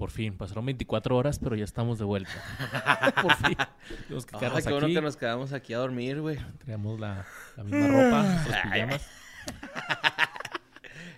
por 0.00 0.10
fin, 0.10 0.34
pasaron 0.34 0.64
24 0.64 1.14
horas, 1.14 1.38
pero 1.38 1.54
ya 1.56 1.64
estamos 1.64 1.98
de 1.98 2.06
vuelta. 2.06 2.30
por 3.22 3.36
fin. 3.36 3.54
Tenemos 4.04 4.24
que 4.24 4.34
Ah, 4.34 4.38
quedarnos 4.38 4.64
qué 4.64 4.70
bueno 4.70 4.86
aquí. 4.86 4.94
que 4.94 5.00
nos 5.02 5.16
quedamos 5.18 5.52
aquí 5.52 5.74
a 5.74 5.78
dormir, 5.78 6.22
güey. 6.22 6.38
Traemos 6.64 6.98
la, 6.98 7.26
la 7.54 7.64
misma 7.64 7.86
ropa, 7.86 8.44
pijamas. 8.72 9.06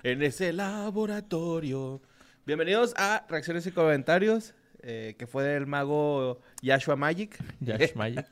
En 0.03 0.21
ese 0.25 0.53
laboratorio. 0.53 2.03
Bienvenidos 2.45 2.93
a 2.97 3.25
Reacciones 3.29 3.65
y 3.69 3.71
Comentarios, 3.71 4.53
eh, 4.83 5.15
que 5.17 5.29
fue 5.29 5.45
del 5.45 5.69
mago 5.69 6.41
Yashua 6.61 6.97
Magic. 6.97 7.39
Yash 7.61 7.95
Magic. 7.95 8.27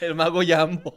El 0.00 0.14
mago 0.14 0.42
Yambo. 0.42 0.94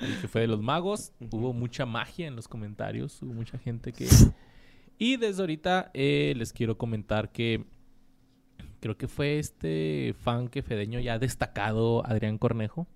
el 0.00 0.20
que 0.20 0.26
fue 0.26 0.40
de 0.40 0.48
los 0.48 0.60
magos. 0.60 1.12
Hubo 1.30 1.52
mucha 1.52 1.86
magia 1.86 2.26
en 2.26 2.34
los 2.34 2.48
comentarios. 2.48 3.22
Hubo 3.22 3.34
mucha 3.34 3.56
gente 3.56 3.92
que... 3.92 4.08
Y 4.98 5.16
desde 5.16 5.42
ahorita 5.42 5.90
eh, 5.94 6.34
les 6.36 6.52
quiero 6.52 6.76
comentar 6.76 7.30
que 7.30 7.64
creo 8.80 8.96
que 8.96 9.08
fue 9.08 9.38
este 9.38 10.14
fan 10.20 10.48
que 10.48 10.62
Fedeño 10.62 11.00
ya 11.00 11.18
destacado, 11.18 12.04
Adrián 12.06 12.38
Cornejo, 12.38 12.86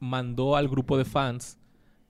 mandó 0.00 0.56
al 0.56 0.68
grupo 0.68 0.98
de 0.98 1.04
fans 1.04 1.58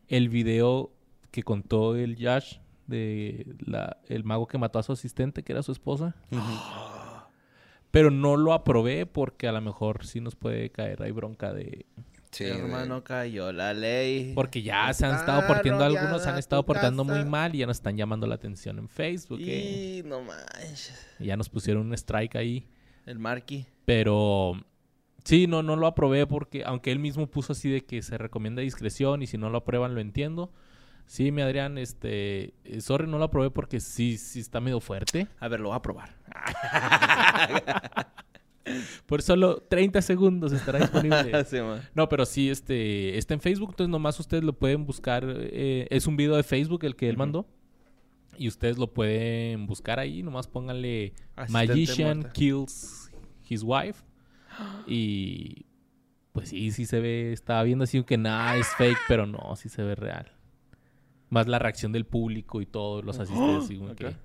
el 0.09 0.29
video 0.29 0.93
que 1.31 1.43
contó 1.43 1.95
el 1.97 2.17
Yash 2.17 2.59
de 2.87 3.55
la- 3.61 3.99
el 4.09 4.25
mago 4.25 4.47
que 4.47 4.59
mató 4.59 4.79
a 4.79 4.83
su 4.83 4.93
asistente, 4.93 5.43
que 5.43 5.53
era 5.53 5.63
su 5.63 5.73
esposa. 5.73 6.15
Pero 7.91 8.11
no 8.11 8.37
lo 8.37 8.53
aprobé 8.55 9.07
porque 9.07 9.47
a 9.49 9.53
lo 9.53 9.61
mejor 9.61 10.07
sí 10.07 10.21
nos 10.21 10.35
puede 10.35 10.71
caer 10.71 11.03
ahí 11.03 11.11
bronca 11.13 11.53
de... 11.53 11.87
Sí, 12.33 12.45
Hermano, 12.45 13.05
cayó 13.05 13.53
la 13.53 13.75
ley. 13.75 14.33
Porque 14.35 14.63
ya 14.63 14.91
se 14.95 15.05
han 15.05 15.17
estado 15.17 15.47
portando, 15.47 15.85
algunos 15.85 16.27
han 16.27 16.39
estado 16.39 16.65
portando 16.65 17.05
casa. 17.05 17.19
muy 17.19 17.29
mal 17.29 17.55
y 17.55 17.59
ya 17.59 17.67
nos 17.67 17.77
están 17.77 17.99
llamando 17.99 18.27
la 18.27 18.37
atención 18.37 18.79
en 18.79 18.89
Facebook. 18.89 19.39
¿eh? 19.43 19.99
Y 19.99 20.09
no 20.09 20.23
manches. 20.23 21.09
Y 21.21 21.27
ya 21.27 21.37
nos 21.37 21.51
pusieron 21.51 21.87
un 21.87 21.93
strike 21.93 22.37
ahí. 22.37 22.67
El 23.05 23.19
Marky. 23.19 23.67
Pero 23.85 24.55
sí, 25.25 25.47
no, 25.47 25.63
no 25.63 25.77
lo 25.77 25.87
aprobé 25.87 26.27
porque, 26.27 26.65
aunque 26.65 26.91
él 26.91 26.99
mismo 26.99 27.27
puso 27.27 27.53
así 27.53 27.69
de 27.69 27.85
que 27.85 28.01
se 28.01 28.17
recomienda 28.17 28.63
discreción 28.63 29.23
y 29.23 29.27
si 29.27 29.37
no 29.37 29.51
lo 29.51 29.59
aprueban 29.59 29.95
lo 29.95 30.01
entiendo. 30.01 30.51
Sí, 31.05 31.33
mi 31.33 31.43
Adrián, 31.43 31.77
este, 31.77 32.55
eh, 32.65 32.81
sorry, 32.81 33.09
no 33.09 33.19
lo 33.19 33.25
aprobé 33.25 33.51
porque 33.51 33.79
sí, 33.79 34.17
sí 34.17 34.41
está 34.41 34.59
medio 34.61 34.81
fuerte. 34.81 35.27
A 35.39 35.49
ver, 35.49 35.61
lo 35.61 35.69
voy 35.69 35.77
a 35.77 35.83
probar. 35.83 36.17
Por 39.07 39.23
solo 39.23 39.63
30 39.63 40.03
segundos 40.03 40.53
estará 40.53 40.79
disponible. 40.81 41.45
Sí. 41.45 41.57
No, 41.95 42.09
pero 42.09 42.25
sí, 42.25 42.49
este, 42.51 43.19
está 43.19 43.35
en 43.35 43.41
Facebook, 43.41 43.71
entonces 43.71 43.91
nomás 43.91 44.19
ustedes 44.21 44.45
lo 44.45 44.53
pueden 44.53 44.85
buscar. 44.87 45.25
eh, 45.27 45.87
es 45.91 46.07
un 46.07 46.17
video 46.17 46.37
de 46.37 46.43
Facebook 46.43 46.85
el 46.85 46.97
que 46.97 47.09
él 47.09 47.17
mandó. 47.17 47.47
Y 48.39 48.49
ustedes 48.49 48.79
lo 48.79 48.93
pueden 48.93 49.67
buscar 49.67 49.99
ahí, 49.99 50.23
nomás 50.23 50.49
pónganle 50.49 51.13
Asistente 51.37 51.53
Magician 51.53 52.19
muerta. 52.21 52.33
kills 52.33 53.11
his 53.49 53.63
wife. 53.63 54.03
Y 54.87 55.67
pues 56.33 56.49
sí, 56.49 56.71
sí 56.71 56.87
se 56.87 57.01
ve, 57.01 57.33
estaba 57.33 57.63
viendo 57.63 57.85
así 57.85 58.03
que 58.05 58.17
nada 58.17 58.57
es 58.57 58.67
fake, 58.79 58.99
pero 59.07 59.27
no, 59.27 59.55
sí 59.57 59.69
se 59.69 59.83
ve 59.83 59.95
real. 59.95 60.33
Más 61.29 61.47
la 61.47 61.59
reacción 61.59 61.93
del 61.93 62.07
público 62.07 62.61
y 62.63 62.67
todos 62.67 63.05
los 63.05 63.19
asistentes. 63.21 63.65
así 63.65 63.79
que, 63.97 64.17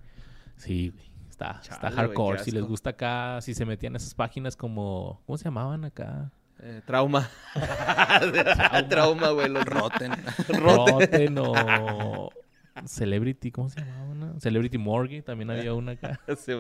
sí, 0.56 0.90
güey, 0.90 1.06
está, 1.38 1.60
está 1.62 1.80
Chale, 1.90 1.96
hardcore. 1.96 2.40
Si 2.40 2.52
les 2.52 2.64
gusta 2.64 2.92
acá, 2.92 3.40
si 3.42 3.54
se 3.54 3.66
metían 3.66 3.94
a 3.94 3.98
esas 3.98 4.16
páginas 4.16 4.56
como, 4.56 5.22
¿cómo 5.26 5.38
se 5.38 5.46
llamaban 5.46 5.86
acá? 5.86 6.32
Eh, 6.60 6.82
trauma. 6.86 7.30
trauma, 8.90 9.30
güey. 9.30 9.48
Los 9.50 9.66
Roten. 9.66 10.12
Rotten 10.50 11.38
o 11.38 12.30
Celebrity, 12.86 13.52
¿cómo 13.52 13.70
se 13.70 13.82
llamaba 13.82 14.04
una? 14.06 14.40
Celebrity 14.40 14.78
Morgue, 14.80 15.22
también 15.22 15.52
había 15.52 15.74
una 15.74 15.94
acá. 15.94 16.20
Sí. 16.38 16.54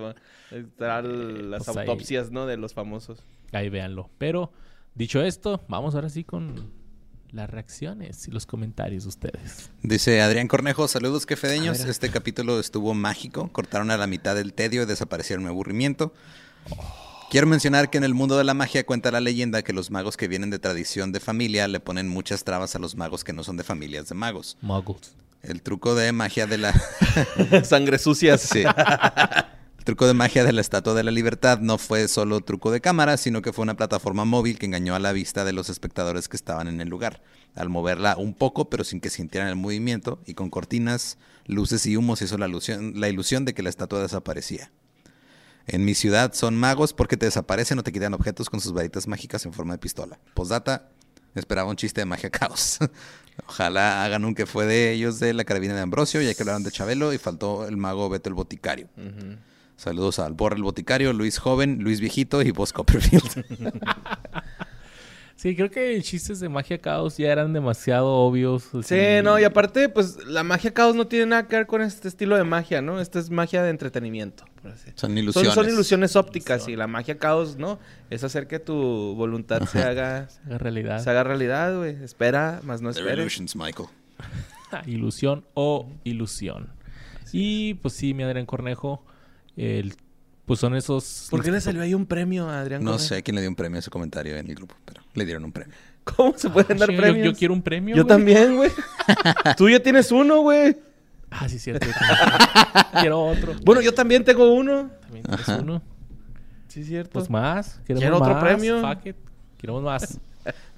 Están 0.51 1.49
las 1.49 1.65
pues 1.65 1.77
ahí- 1.77 1.87
autopsias, 1.87 2.31
¿no? 2.31 2.45
De 2.45 2.57
los 2.57 2.73
famosos. 2.73 3.23
Ahí 3.51 3.69
véanlo. 3.69 4.09
Pero, 4.19 4.51
dicho 4.93 5.21
esto, 5.23 5.63
vamos 5.67 5.95
ahora 5.95 6.09
sí 6.09 6.23
con 6.23 6.71
las 7.31 7.49
reacciones 7.49 8.27
y 8.27 8.31
los 8.31 8.45
comentarios 8.45 9.03
de 9.03 9.09
ustedes. 9.09 9.69
Dice 9.83 10.21
Adrián 10.21 10.47
Cornejo, 10.47 10.87
saludos 10.87 11.25
quefedeños. 11.25 11.81
Este 11.81 12.09
capítulo 12.09 12.59
estuvo 12.59 12.93
mágico. 12.93 13.49
Cortaron 13.51 13.91
a 13.91 13.97
la 13.97 14.07
mitad 14.07 14.37
el 14.37 14.53
tedio 14.53 14.83
y 14.83 14.85
desaparecieron 14.85 15.43
mi 15.43 15.49
aburrimiento. 15.49 16.13
Quiero 17.29 17.47
mencionar 17.47 17.89
que 17.89 17.97
en 17.97 18.05
el 18.05 18.13
mundo 18.13 18.37
de 18.37 18.45
la 18.45 18.53
magia 18.53 18.85
cuenta 18.85 19.11
la 19.11 19.19
leyenda 19.19 19.61
que 19.61 19.73
los 19.73 19.91
magos 19.91 20.15
que 20.15 20.29
vienen 20.29 20.49
de 20.49 20.59
tradición 20.59 21.11
de 21.11 21.19
familia 21.19 21.67
le 21.67 21.81
ponen 21.81 22.07
muchas 22.07 22.45
trabas 22.45 22.75
a 22.75 22.79
los 22.79 22.95
magos 22.95 23.23
que 23.25 23.33
no 23.33 23.43
son 23.43 23.57
de 23.57 23.63
familias 23.63 24.07
de 24.07 24.15
magos. 24.15 24.57
Muggles. 24.61 25.13
El 25.43 25.61
truco 25.61 25.93
de 25.93 26.11
magia 26.13 26.47
de 26.47 26.57
la... 26.57 26.73
Sangre 27.63 27.99
sucias. 27.99 28.41
Sí. 28.41 28.63
Truco 29.87 30.05
de 30.05 30.13
magia 30.13 30.43
de 30.43 30.51
la 30.51 30.59
Estatua 30.59 30.93
de 30.95 31.03
la 31.05 31.11
Libertad 31.11 31.59
no 31.61 31.77
fue 31.77 32.09
solo 32.09 32.41
truco 32.41 32.71
de 32.71 32.81
cámara, 32.81 33.15
sino 33.15 33.41
que 33.41 33.53
fue 33.53 33.63
una 33.63 33.77
plataforma 33.77 34.25
móvil 34.25 34.59
que 34.59 34.65
engañó 34.65 34.95
a 34.95 34.99
la 34.99 35.13
vista 35.13 35.45
de 35.45 35.53
los 35.53 35.69
espectadores 35.69 36.27
que 36.27 36.35
estaban 36.35 36.67
en 36.67 36.81
el 36.81 36.89
lugar. 36.89 37.21
Al 37.55 37.69
moverla 37.69 38.17
un 38.17 38.33
poco, 38.33 38.69
pero 38.69 38.83
sin 38.83 38.99
que 38.99 39.09
sintieran 39.09 39.47
el 39.47 39.55
movimiento, 39.55 40.19
y 40.25 40.33
con 40.33 40.49
cortinas, 40.49 41.17
luces 41.45 41.85
y 41.85 41.95
humos 41.95 42.21
hizo 42.21 42.37
la 42.37 42.49
ilusión, 42.49 43.45
de 43.45 43.53
que 43.53 43.63
la 43.63 43.69
estatua 43.69 44.01
desaparecía. 44.01 44.73
En 45.67 45.85
mi 45.85 45.95
ciudad 45.95 46.33
son 46.33 46.57
magos 46.57 46.91
porque 46.91 47.15
te 47.15 47.27
desaparecen 47.27 47.79
o 47.79 47.83
te 47.83 47.93
quitan 47.93 48.13
objetos 48.13 48.49
con 48.49 48.59
sus 48.59 48.73
varitas 48.73 49.07
mágicas 49.07 49.45
en 49.45 49.53
forma 49.53 49.75
de 49.75 49.79
pistola. 49.79 50.19
Postdata, 50.33 50.89
esperaba 51.33 51.69
un 51.69 51.77
chiste 51.77 52.01
de 52.01 52.05
magia 52.05 52.29
caos. 52.29 52.79
Ojalá 53.47 54.03
hagan 54.03 54.25
un 54.25 54.35
que 54.35 54.47
fue 54.47 54.65
de 54.65 54.91
ellos 54.91 55.21
de 55.21 55.33
la 55.33 55.45
carabina 55.45 55.75
de 55.75 55.79
Ambrosio, 55.79 56.21
ya 56.21 56.33
que 56.33 56.43
hablaron 56.43 56.63
de 56.63 56.71
Chabelo 56.71 57.13
y 57.13 57.17
faltó 57.17 57.65
el 57.65 57.77
mago 57.77 58.09
Beto 58.09 58.27
el 58.27 58.35
Boticario. 58.35 58.89
Saludos 59.77 60.19
a 60.19 60.25
Albor 60.25 60.53
el 60.53 60.63
Boticario, 60.63 61.13
Luis 61.13 61.37
Joven, 61.37 61.83
Luis 61.83 62.01
Viejito 62.01 62.41
y 62.41 62.51
Vos 62.51 62.73
Copperfield. 62.73 63.45
Sí, 65.37 65.55
creo 65.55 65.69
que 65.69 66.01
chistes 66.01 66.39
de 66.39 66.49
magia 66.49 66.79
caos 66.79 67.17
ya 67.17 67.31
eran 67.31 67.53
demasiado 67.53 68.07
obvios. 68.07 68.73
así. 68.73 68.95
Sí, 68.95 69.21
no, 69.23 69.37
y 69.37 69.43
aparte, 69.43 69.87
pues 69.87 70.25
la 70.25 70.43
magia 70.43 70.73
caos 70.73 70.95
no 70.95 71.05
tiene 71.05 71.27
nada 71.27 71.47
que 71.47 71.57
ver 71.57 71.67
con 71.67 71.83
este 71.83 72.07
estilo 72.07 72.35
de 72.37 72.43
magia, 72.43 72.81
¿no? 72.81 72.99
Esta 72.99 73.19
es 73.19 73.29
magia 73.29 73.61
de 73.61 73.69
entretenimiento, 73.69 74.45
por 74.63 74.71
así. 74.71 74.89
Son 74.95 75.15
ilusiones. 75.15 75.53
son 75.53 75.69
ilusiones 75.69 76.15
ópticas 76.15 76.67
y 76.67 76.75
la 76.75 76.87
magia 76.87 77.19
caos, 77.19 77.55
¿no? 77.55 77.77
Es 78.09 78.23
hacer 78.23 78.47
que 78.47 78.57
tu 78.57 79.13
voluntad 79.15 79.61
se 79.67 79.83
haga, 79.83 80.27
realidad. 80.47 81.03
se 81.03 81.11
haga 81.11 81.23
realidad, 81.23 81.77
güey. 81.77 82.03
Espera, 82.03 82.59
más 82.63 82.81
no 82.81 82.89
illusions, 82.89 83.55
Michael. 83.55 83.89
ilusión 84.87 85.45
o 85.53 85.87
ilusión. 86.03 86.69
Y 87.31 87.75
pues 87.75 87.93
sí, 87.93 88.15
mi 88.15 88.23
Adrián 88.23 88.47
Cornejo, 88.47 89.05
el, 89.57 89.95
pues 90.45 90.59
son 90.61 90.75
esos... 90.75 91.27
¿Por 91.29 91.43
qué 91.43 91.51
le 91.51 91.59
salió 91.59 91.81
ahí 91.81 91.93
un 91.93 92.05
premio 92.05 92.47
a 92.49 92.61
Adrián 92.61 92.83
No 92.83 92.91
Correa? 92.93 93.05
sé 93.07 93.23
quién 93.23 93.35
le 93.35 93.41
dio 93.41 93.49
un 93.49 93.55
premio 93.55 93.75
a 93.77 93.79
ese 93.79 93.89
comentario 93.89 94.37
en 94.37 94.47
el 94.49 94.55
grupo, 94.55 94.75
pero 94.85 95.01
le 95.13 95.25
dieron 95.25 95.43
un 95.43 95.51
premio. 95.51 95.73
¿Cómo 96.03 96.37
se 96.37 96.49
pueden 96.49 96.77
dar 96.77 96.89
Ah, 96.89 96.93
Yo- 96.93 97.01
premios? 97.01 97.25
Yo, 97.25 97.33
quiero 97.37 97.53
un 97.53 97.61
premio. 97.61 97.95
Yo 97.95 98.03
güey. 98.03 98.15
también, 98.17 98.55
güey. 98.55 98.71
Tú 99.57 99.69
ya 99.69 99.81
tienes 99.81 100.09
uno, 100.11 100.39
güey. 100.41 100.77
Ah, 101.29 101.49
sí, 101.49 101.59
cierto. 101.59 101.85
quiero 103.01 103.21
otro. 103.25 103.53
Bueno, 103.65 103.81
yo 103.81 103.93
también 103.93 104.23
tengo 104.23 104.53
uno. 104.53 104.89
También 105.01 105.23
tienes 105.25 105.49
Ajá. 105.49 105.59
uno. 105.61 105.81
Sí, 106.69 106.85
cierto. 106.85 107.11
Pues 107.13 107.29
más. 107.29 107.81
Queremos 107.85 108.01
Quiero 108.01 108.17
otro 108.17 108.39
premio. 108.39 108.79
Fuck 108.81 109.05
it. 109.07 109.15
Queremos 109.57 109.83
más. 109.83 110.19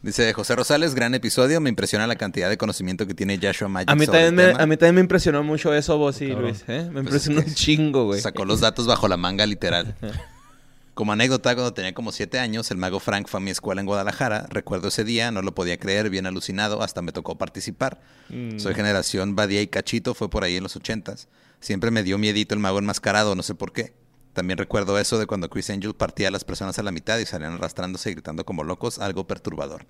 Dice 0.01 0.31
José 0.33 0.55
Rosales, 0.55 0.95
gran 0.95 1.13
episodio. 1.15 1.59
Me 1.61 1.69
impresiona 1.69 2.07
la 2.07 2.15
cantidad 2.15 2.49
de 2.49 2.57
conocimiento 2.57 3.05
que 3.05 3.13
tiene 3.13 3.39
Joshua 3.41 3.67
Magic 3.67 3.89
a 3.89 3.95
mí, 3.95 4.05
sobre 4.05 4.19
también 4.19 4.39
el 4.39 4.45
me, 4.47 4.51
tema. 4.53 4.63
a 4.63 4.67
mí 4.67 4.77
también 4.77 4.95
me 4.95 5.01
impresionó 5.01 5.43
mucho 5.43 5.73
eso, 5.73 5.97
vos 5.97 6.21
y 6.21 6.29
Cabrón. 6.29 6.45
Luis. 6.49 6.63
¿eh? 6.67 6.83
Me 6.91 7.01
Pues 7.03 7.05
impresionó 7.05 7.39
es 7.39 7.45
que 7.45 7.49
un 7.51 7.55
chingo, 7.55 8.05
güey. 8.05 8.21
Sacó 8.21 8.45
los 8.45 8.59
datos 8.61 8.87
bajo 8.87 9.07
la 9.07 9.17
manga, 9.17 9.45
literal. 9.45 9.95
Como 10.93 11.13
anécdota, 11.13 11.55
cuando 11.55 11.73
tenía 11.73 11.93
como 11.93 12.11
siete 12.11 12.39
años, 12.39 12.71
el 12.71 12.77
mago 12.77 12.99
Frank 12.99 13.29
fue 13.29 13.39
a 13.39 13.41
mi 13.41 13.51
escuela 13.51 13.79
en 13.79 13.87
Guadalajara. 13.87 14.47
Recuerdo 14.49 14.89
ese 14.89 15.05
día, 15.05 15.31
no 15.31 15.41
lo 15.41 15.55
podía 15.55 15.77
creer, 15.77 16.09
bien 16.09 16.25
alucinado, 16.25 16.83
hasta 16.83 17.01
me 17.01 17.13
tocó 17.13 17.37
participar. 17.37 18.01
Mm. 18.27 18.59
Soy 18.59 18.75
generación 18.75 19.33
Badía 19.33 19.61
y 19.61 19.67
Cachito, 19.67 20.13
fue 20.13 20.29
por 20.29 20.43
ahí 20.43 20.57
en 20.57 20.63
los 20.63 20.75
ochentas. 20.75 21.29
Siempre 21.61 21.89
me 21.89 22.03
dio 22.03 22.17
miedito 22.17 22.53
el 22.53 22.59
mago 22.59 22.79
enmascarado, 22.79 23.33
no 23.35 23.43
sé 23.43 23.55
por 23.55 23.71
qué. 23.71 23.93
También 24.33 24.57
recuerdo 24.57 24.99
eso 24.99 25.17
de 25.17 25.25
cuando 25.25 25.49
Chris 25.49 25.69
Angel 25.69 25.93
partía 25.93 26.27
a 26.27 26.31
las 26.31 26.43
personas 26.43 26.77
a 26.79 26.83
la 26.83 26.91
mitad 26.91 27.17
y 27.17 27.25
salían 27.25 27.53
arrastrándose 27.53 28.11
y 28.11 28.13
gritando 28.13 28.45
como 28.45 28.63
locos, 28.63 28.99
algo 28.99 29.27
perturbador. 29.27 29.85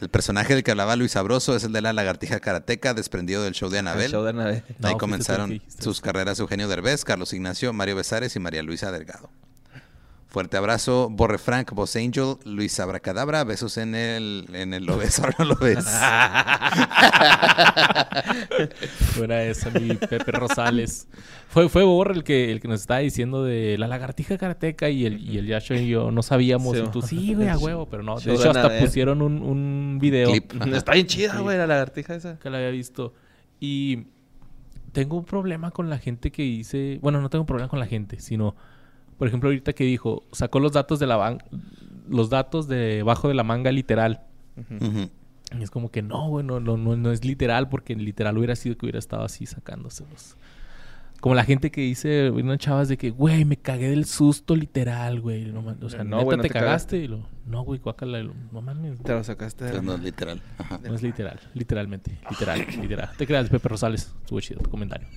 El 0.00 0.10
personaje 0.10 0.54
del 0.54 0.62
que 0.62 0.72
hablaba 0.72 0.94
Luis 0.94 1.12
Sabroso 1.12 1.56
es 1.56 1.64
el 1.64 1.72
de 1.72 1.80
la 1.80 1.94
lagartija 1.94 2.38
karateca, 2.38 2.92
desprendido 2.92 3.42
del 3.42 3.54
show 3.54 3.70
de 3.70 3.78
El 3.78 3.88
Anabel. 3.88 4.10
show 4.10 4.24
de 4.24 4.30
Anabel. 4.30 4.62
Ahí 4.82 4.96
comenzaron 4.96 5.62
sus 5.80 6.02
carreras 6.02 6.38
Eugenio 6.38 6.68
Derbez, 6.68 7.04
Carlos 7.04 7.32
Ignacio, 7.32 7.72
Mario 7.72 7.96
Besares 7.96 8.36
y 8.36 8.40
María 8.40 8.62
Luisa 8.62 8.92
Delgado. 8.92 9.30
Fuerte 10.28 10.56
abrazo, 10.56 11.08
Borre 11.08 11.38
Frank, 11.38 11.72
Boss 11.72 11.96
Angel, 11.96 12.34
Luis 12.44 12.78
Abracadabra, 12.80 13.44
besos 13.44 13.78
en 13.78 13.94
el, 13.94 14.46
en 14.52 14.74
el 14.74 14.84
lo 14.84 14.98
ves, 14.98 15.18
ahora 15.20 15.36
no 15.38 15.44
lo 15.46 15.54
ves. 15.54 15.86
Fuera 19.14 19.44
esa, 19.44 19.70
mi 19.70 19.94
Pepe 19.94 20.32
Rosales. 20.32 21.06
Fue, 21.48 21.68
fue 21.68 21.84
Borre 21.84 22.12
el 22.14 22.24
que, 22.24 22.50
el 22.50 22.60
que 22.60 22.68
nos 22.68 22.80
estaba 22.80 23.00
diciendo 23.00 23.44
de 23.44 23.78
la 23.78 23.86
lagartija 23.86 24.36
karateca 24.36 24.90
y 24.90 25.06
el, 25.06 25.20
y 25.20 25.38
el 25.38 25.46
Yasha 25.46 25.76
y 25.76 25.88
yo 25.88 26.10
no 26.10 26.22
sabíamos. 26.22 26.76
Sí, 26.76 26.82
y 26.84 26.90
tú, 26.90 27.02
sí, 27.02 27.34
güey, 27.34 27.48
a 27.48 27.56
huevo. 27.56 27.86
Pero 27.86 28.02
no, 28.02 28.18
de 28.18 28.34
hecho 28.34 28.50
hasta 28.50 28.78
pusieron 28.80 29.22
un, 29.22 29.40
un 29.40 29.98
video 30.00 30.30
Clip. 30.30 30.52
Está 30.74 30.92
bien 30.92 31.06
chida, 31.06 31.38
güey, 31.38 31.56
la 31.56 31.68
lagartija 31.68 32.14
esa. 32.14 32.38
que 32.38 32.50
la 32.50 32.58
había 32.58 32.70
visto. 32.70 33.14
Y 33.60 34.08
tengo 34.92 35.16
un 35.16 35.24
problema 35.24 35.70
con 35.70 35.88
la 35.88 35.98
gente 35.98 36.30
que 36.32 36.42
dice... 36.42 36.98
Bueno, 37.00 37.20
no 37.20 37.30
tengo 37.30 37.42
un 37.42 37.46
problema 37.46 37.68
con 37.68 37.78
la 37.78 37.86
gente, 37.86 38.20
sino... 38.20 38.56
Por 39.18 39.28
ejemplo, 39.28 39.48
ahorita 39.48 39.72
que 39.72 39.84
dijo... 39.84 40.22
Sacó 40.32 40.60
los 40.60 40.72
datos 40.72 40.98
de 40.98 41.06
la 41.06 41.16
ban- 41.16 41.42
Los 42.08 42.30
datos 42.30 42.68
debajo 42.68 43.28
de 43.28 43.34
la 43.34 43.42
manga 43.44 43.72
literal. 43.72 44.20
Y 45.58 45.62
es 45.62 45.70
como 45.70 45.90
que 45.90 46.02
no, 46.02 46.28
güey, 46.28 46.44
no, 46.44 46.60
no, 46.60 46.76
no, 46.76 46.96
no 46.96 47.12
es 47.12 47.24
literal, 47.24 47.68
porque 47.68 47.94
literal 47.94 48.36
hubiera 48.36 48.56
sido 48.56 48.76
que 48.76 48.86
hubiera 48.86 48.98
estado 48.98 49.24
así 49.24 49.46
sacándoselos. 49.46 50.36
Como 51.20 51.34
la 51.34 51.44
gente 51.44 51.70
que 51.70 51.80
dice, 51.80 52.30
unas 52.30 52.58
chavas 52.58 52.88
de 52.88 52.98
que, 52.98 53.10
güey, 53.10 53.44
me 53.46 53.56
cagué 53.56 53.88
del 53.90 54.04
susto 54.04 54.54
literal, 54.54 55.20
güey. 55.20 55.46
No, 55.46 55.60
o 55.80 55.88
sea, 55.88 56.04
No, 56.04 56.16
neta 56.16 56.24
güey, 56.24 56.36
no 56.36 56.42
te, 56.42 56.48
te 56.48 56.52
cagaste. 56.52 56.98
Y 56.98 57.08
lo, 57.08 57.26
no, 57.46 57.62
güey, 57.62 57.80
lo, 57.82 58.34
no 58.52 58.60
mames. 58.60 59.02
Te 59.02 59.12
lo 59.12 59.24
sacaste 59.24 59.64
de 59.64 59.70
la 59.72 59.78
Entonces 59.78 59.84
no 59.86 59.94
es 59.94 60.04
literal. 60.04 60.42
Ajá. 60.58 60.80
No 60.84 60.94
es 60.94 61.02
literal, 61.02 61.40
literalmente. 61.54 62.18
Literal, 62.30 62.66
literal. 62.80 63.10
Te 63.16 63.26
creas, 63.26 63.48
Pepe 63.48 63.68
Rosales. 63.68 64.14
Estuvo 64.22 64.40
chido 64.40 64.60
tu 64.60 64.70
comentario. 64.70 65.08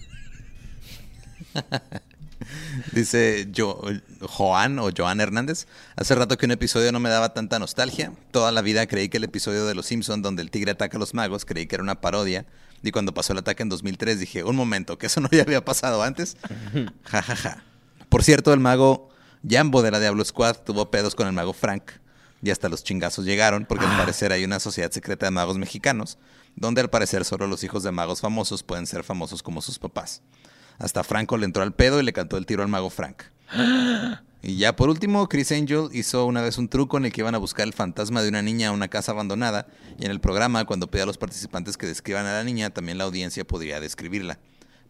Dice 2.92 3.48
Jo- 3.56 3.82
Joan 4.22 4.80
o 4.80 4.90
Joan 4.96 5.22
Hernández. 5.22 5.68
Hace 5.96 6.16
rato 6.16 6.38
que 6.38 6.46
un 6.46 6.52
episodio 6.52 6.92
no 6.92 7.00
me 7.00 7.10
daba 7.10 7.34
tanta 7.34 7.60
nostalgia. 7.60 8.12
Toda 8.32 8.52
la 8.52 8.62
vida 8.62 8.88
creí 8.88 9.10
que 9.10 9.18
el 9.18 9.24
episodio 9.24 9.66
de 9.66 9.76
Los 9.76 9.86
Simpson 9.88 10.22
donde 10.22 10.42
el 10.42 10.52
tigre 10.52 10.72
ataca 10.72 10.98
a 10.98 11.00
los 11.00 11.14
magos, 11.14 11.46
creí 11.46 11.68
que 11.68 11.76
era 11.76 11.84
una 11.84 12.02
parodia. 12.02 12.46
Y 12.82 12.92
cuando 12.92 13.14
pasó 13.14 13.34
el 13.34 13.40
ataque 13.40 13.64
en 13.64 13.70
2003 13.70 14.20
dije, 14.20 14.44
un 14.44 14.56
momento, 14.56 14.98
que 14.98 15.08
eso 15.08 15.20
no 15.22 15.30
ya 15.32 15.42
había 15.44 15.64
pasado 15.64 16.02
antes. 16.04 16.38
Ja, 17.06 17.22
ja, 17.22 17.36
ja. 17.36 17.64
Por 18.10 18.24
cierto, 18.24 18.54
el 18.54 18.60
mago 18.60 19.10
Jambo 19.48 19.82
de 19.82 19.92
la 19.92 20.00
Diablo 20.00 20.24
Squad 20.26 20.58
tuvo 20.66 20.90
pedos 20.90 21.16
con 21.16 21.28
el 21.28 21.34
mago 21.34 21.54
Frank. 21.54 21.92
Y 22.42 22.52
hasta 22.52 22.70
los 22.70 22.86
chingazos 22.86 23.26
llegaron, 23.26 23.66
porque 23.66 23.86
al 23.86 23.98
parecer 23.98 24.32
hay 24.32 24.46
una 24.46 24.62
sociedad 24.62 24.90
secreta 24.92 25.26
de 25.26 25.32
magos 25.32 25.58
mexicanos, 25.58 26.18
donde 26.56 26.80
al 26.80 26.90
parecer 26.90 27.26
solo 27.26 27.48
los 27.48 27.66
hijos 27.66 27.84
de 27.84 27.92
magos 27.92 28.22
famosos 28.22 28.64
pueden 28.64 28.88
ser 28.88 29.04
famosos 29.04 29.44
como 29.44 29.62
sus 29.62 29.78
papás. 29.78 30.22
Hasta 30.80 31.04
Franco 31.04 31.38
le 31.38 31.46
entró 31.46 31.62
al 31.62 31.74
pedo 31.74 32.00
y 32.00 32.04
le 32.04 32.14
cantó 32.14 32.38
el 32.38 32.46
tiro 32.46 32.64
al 32.64 32.70
mago 32.70 32.90
Frank. 32.90 33.24
Y 34.42 34.56
ya 34.56 34.76
por 34.76 34.90
último, 34.90 35.28
Chris 35.28 35.52
Angel 35.52 35.90
hizo 35.92 36.26
una 36.26 36.42
vez 36.42 36.58
un 36.58 36.70
truco 36.70 36.98
en 36.98 37.06
el 37.06 37.12
que 37.12 37.22
iban 37.22 37.36
a 37.36 37.40
buscar 37.40 37.68
el 37.68 37.74
fantasma 37.74 38.22
de 38.22 38.30
una 38.30 38.42
niña 38.42 38.70
a 38.70 38.72
una 38.72 38.88
casa 38.88 39.12
abandonada. 39.12 39.68
Y 40.00 40.06
en 40.06 40.12
el 40.12 40.22
programa, 40.22 40.64
cuando 40.66 40.90
pedía 40.90 41.04
a 41.04 41.08
los 41.08 41.18
participantes 41.18 41.76
que 41.76 41.86
describan 41.86 42.26
a 42.26 42.34
la 42.34 42.44
niña, 42.46 42.70
también 42.70 42.98
la 42.98 43.04
audiencia 43.04 43.46
podría 43.46 43.82
describirla. 43.82 44.40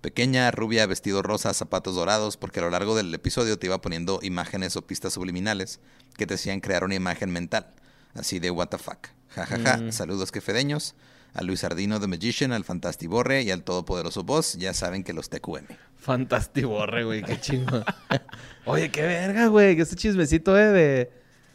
Pequeña, 0.02 0.52
rubia, 0.52 0.86
vestido 0.86 1.24
rosa, 1.24 1.54
zapatos 1.54 1.96
dorados, 1.96 2.38
porque 2.38 2.60
a 2.60 2.64
lo 2.64 2.70
largo 2.70 2.96
del 2.96 3.14
episodio 3.14 3.58
te 3.58 3.66
iba 3.66 3.82
poniendo 3.82 4.20
imágenes 4.22 4.76
o 4.76 4.86
pistas 4.86 5.14
subliminales 5.14 5.80
que 6.16 6.28
te 6.28 6.36
hacían 6.36 6.62
crear 6.62 6.84
una 6.84 6.96
imagen 6.96 7.32
mental. 7.32 7.74
Así 8.14 8.40
de 8.40 8.52
what 8.52 8.68
the 8.68 8.78
fuck. 8.78 9.08
Ja, 9.30 9.46
ja, 9.46 9.58
ja. 9.60 9.78
Mm. 9.78 9.92
Saludos 9.92 10.32
quefedeños. 10.32 10.96
A 11.34 11.44
Luis 11.44 11.64
Ardino 11.64 12.00
de 12.00 12.08
Magician, 12.08 12.52
al 12.52 12.64
Fantastiborre 12.64 13.44
y 13.44 13.52
al 13.52 13.64
todopoderoso 13.64 14.24
boss. 14.24 14.56
Ya 14.58 14.74
saben 14.74 15.04
que 15.04 15.14
los 15.14 15.30
TQM. 15.30 15.66
Fantastiborre, 15.98 17.04
güey, 17.04 17.22
qué 17.24 17.40
chingo. 17.40 17.84
Oye, 18.66 18.90
qué 18.90 19.02
verga, 19.04 19.48
güey. 19.48 19.80
Este 19.80 19.96
chismecito, 19.96 20.58
eh, 20.58 20.68
de, 20.70 21.12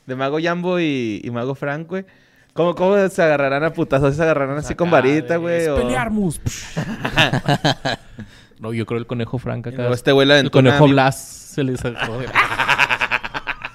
de 0.07 0.17
Mago 0.17 0.39
Jambo 0.41 0.79
y, 0.81 1.21
y 1.25 1.31
Mago 1.31 1.55
Frank, 1.55 1.89
güey. 1.89 2.05
¿Cómo, 2.53 2.75
¿Cómo 2.77 3.09
se 3.09 3.23
agarrarán 3.23 3.65
a 3.65 3.73
putazos? 3.73 4.15
¿Se 4.15 4.23
agarrarán 4.23 4.59
así 4.59 4.75
con 4.77 4.91
varita, 4.91 5.37
güey? 5.39 5.67
o- 5.67 5.75
¡Expelliarmus! 5.77 6.41
no, 8.61 8.73
yo 8.73 8.87
creo 8.87 9.01
el 9.01 9.07
conejo 9.07 9.39
acá. 9.45 9.71
luego 9.73 9.95
este 9.95 10.13
güey 10.13 10.31
el 10.31 10.51
conejo 10.51 10.87
Blas 10.87 11.19
se 11.21 11.65
le 11.65 11.77
sacó 11.77 12.19
de- 12.19 12.29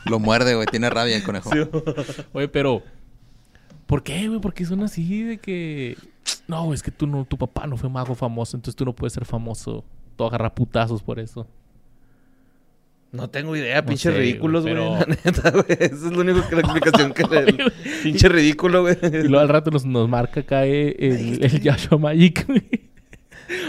Lo 0.05 0.19
muerde, 0.19 0.55
güey. 0.55 0.65
Tiene 0.67 0.89
rabia 0.89 1.15
el 1.17 1.23
conejo. 1.23 1.49
Oye, 2.33 2.47
pero... 2.47 2.81
¿Por 3.89 4.03
qué, 4.03 4.27
güey? 4.27 4.39
Porque 4.39 4.65
son 4.65 4.83
así 4.83 5.23
de 5.23 5.39
que... 5.39 5.97
No, 6.47 6.75
es 6.75 6.83
que 6.83 6.91
tú 6.91 7.07
no, 7.07 7.25
tu 7.25 7.39
papá 7.39 7.65
no 7.65 7.75
fue 7.75 7.89
mago 7.89 8.13
famoso, 8.13 8.55
entonces 8.55 8.75
tú 8.75 8.85
no 8.85 8.93
puedes 8.93 9.13
ser 9.13 9.25
famoso. 9.25 9.83
Tú 10.15 10.25
agarras 10.25 10.51
putazos 10.51 11.01
por 11.01 11.19
eso. 11.19 11.47
No 13.11 13.27
tengo 13.31 13.55
idea, 13.55 13.81
No 13.81 13.97
sé, 13.97 14.11
ridículos, 14.11 14.61
güey, 14.61 14.75
pero- 14.75 14.93
La 14.99 15.05
neta, 15.25 15.49
güey. 15.49 15.65
Esa 15.69 15.85
es 15.95 16.01
lo 16.03 16.21
único 16.21 16.47
que 16.47 16.55
la 16.55 16.61
explicación 16.61 17.13
que 17.13 17.23
le... 17.23 17.71
Pinche 18.03 18.29
ridículo, 18.29 18.81
güey. 18.83 18.95
Y 19.01 19.27
luego 19.27 19.39
al 19.39 19.49
rato 19.49 19.71
nos, 19.71 19.83
nos 19.87 20.07
marca 20.07 20.41
acá 20.41 20.65
el, 20.65 21.39
el 21.43 21.59
Yashua 21.59 21.97
Magic, 21.97 22.45
güey. 22.45 22.61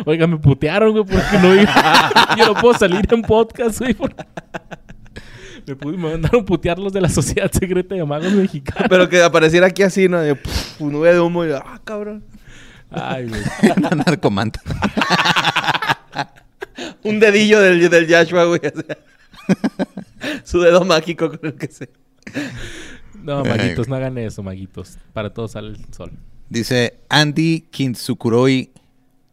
Oiga, 0.04 0.26
me 0.26 0.36
putearon, 0.36 0.92
güey, 0.92 1.04
porque 1.04 1.38
no 1.40 1.54
iba- 1.54 2.12
Yo 2.36 2.44
no 2.52 2.60
puedo 2.60 2.74
salir 2.74 3.00
en 3.10 3.22
podcast, 3.22 3.78
güey. 3.80 3.94
por- 3.94 4.14
Me, 5.66 5.76
pude- 5.76 5.96
me 5.96 6.10
mandaron 6.10 6.44
putear 6.44 6.78
los 6.78 6.92
de 6.92 7.00
la 7.00 7.08
Sociedad 7.08 7.50
Secreta 7.52 7.94
de 7.94 8.04
Magos 8.04 8.32
Mexicanos. 8.32 8.86
Pero 8.88 9.08
que 9.08 9.22
apareciera 9.22 9.66
aquí 9.68 9.82
así, 9.82 10.08
¿no? 10.08 10.20
De, 10.20 10.36
un 10.78 10.92
nube 10.92 11.12
de 11.12 11.20
humo 11.20 11.44
y... 11.44 11.52
¡Ah, 11.52 11.80
cabrón! 11.84 12.24
Ay, 12.90 13.28
güey. 13.28 13.42
Una 13.76 13.90
narcomanta. 13.90 14.60
Un 17.04 17.20
dedillo 17.20 17.60
del, 17.60 17.88
del 17.88 18.06
Yashua, 18.06 18.44
güey. 18.44 18.60
o 18.64 18.70
sea. 18.80 18.98
Su 20.44 20.60
dedo 20.60 20.84
mágico 20.84 21.28
con 21.30 21.40
el 21.42 21.54
que 21.54 21.68
se... 21.68 21.90
No, 23.22 23.44
maguitos, 23.44 23.86
no 23.88 23.96
hagan 23.96 24.16
eso, 24.18 24.42
maguitos. 24.42 24.98
Para 25.12 25.32
todos 25.32 25.52
sale 25.52 25.68
el 25.70 25.78
sol. 25.94 26.10
Dice 26.48 26.94
Andy 27.08 27.66
Kintsukuroi 27.70 28.70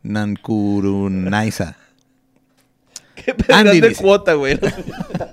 Nankurunaisa. 0.03 1.77
¿Qué 3.15 3.33
Andy 3.51 3.79
de 3.81 3.89
dice. 3.89 4.01
cuota, 4.01 4.33
güey? 4.33 4.59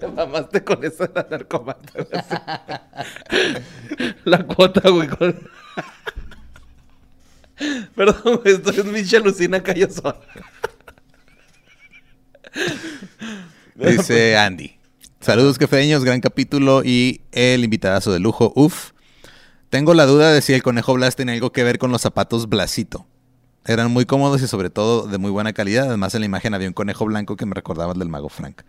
Te 0.00 0.08
mamaste 0.08 0.64
con 0.64 0.82
eso 0.82 1.06
de 1.06 1.12
la. 1.14 1.76
La 4.24 4.46
cuota, 4.46 4.88
güey. 4.88 5.08
Perdón. 7.94 8.40
Estoy 8.44 8.80
en 8.80 8.92
mi 8.92 9.02
alucina 9.14 9.62
cayó 9.62 9.90
sola. 9.90 10.20
Dice 13.74 14.36
Andy. 14.38 14.78
Saludos 15.20 15.58
quefeños, 15.58 16.02
gran 16.02 16.20
capítulo 16.20 16.82
y 16.82 17.20
el 17.32 17.62
invitadazo 17.62 18.10
de 18.12 18.20
lujo. 18.20 18.52
Uf. 18.56 18.92
Tengo 19.68 19.92
la 19.92 20.06
duda 20.06 20.32
de 20.32 20.40
si 20.40 20.54
el 20.54 20.62
conejo 20.62 20.94
Blas 20.94 21.14
tiene 21.14 21.32
algo 21.32 21.52
que 21.52 21.62
ver 21.62 21.78
con 21.78 21.92
los 21.92 22.00
zapatos 22.00 22.48
Blasito. 22.48 23.06
Eran 23.66 23.90
muy 23.90 24.06
cómodos 24.06 24.40
y 24.42 24.48
sobre 24.48 24.70
todo 24.70 25.06
de 25.06 25.18
muy 25.18 25.30
buena 25.30 25.52
calidad. 25.52 25.88
Además 25.88 26.14
en 26.14 26.20
la 26.20 26.26
imagen 26.26 26.54
había 26.54 26.68
un 26.68 26.74
conejo 26.74 27.04
blanco 27.04 27.36
que 27.36 27.44
me 27.44 27.54
recordaba 27.54 27.92
al 27.92 27.98
del 27.98 28.08
mago 28.08 28.30
Frank. 28.30 28.62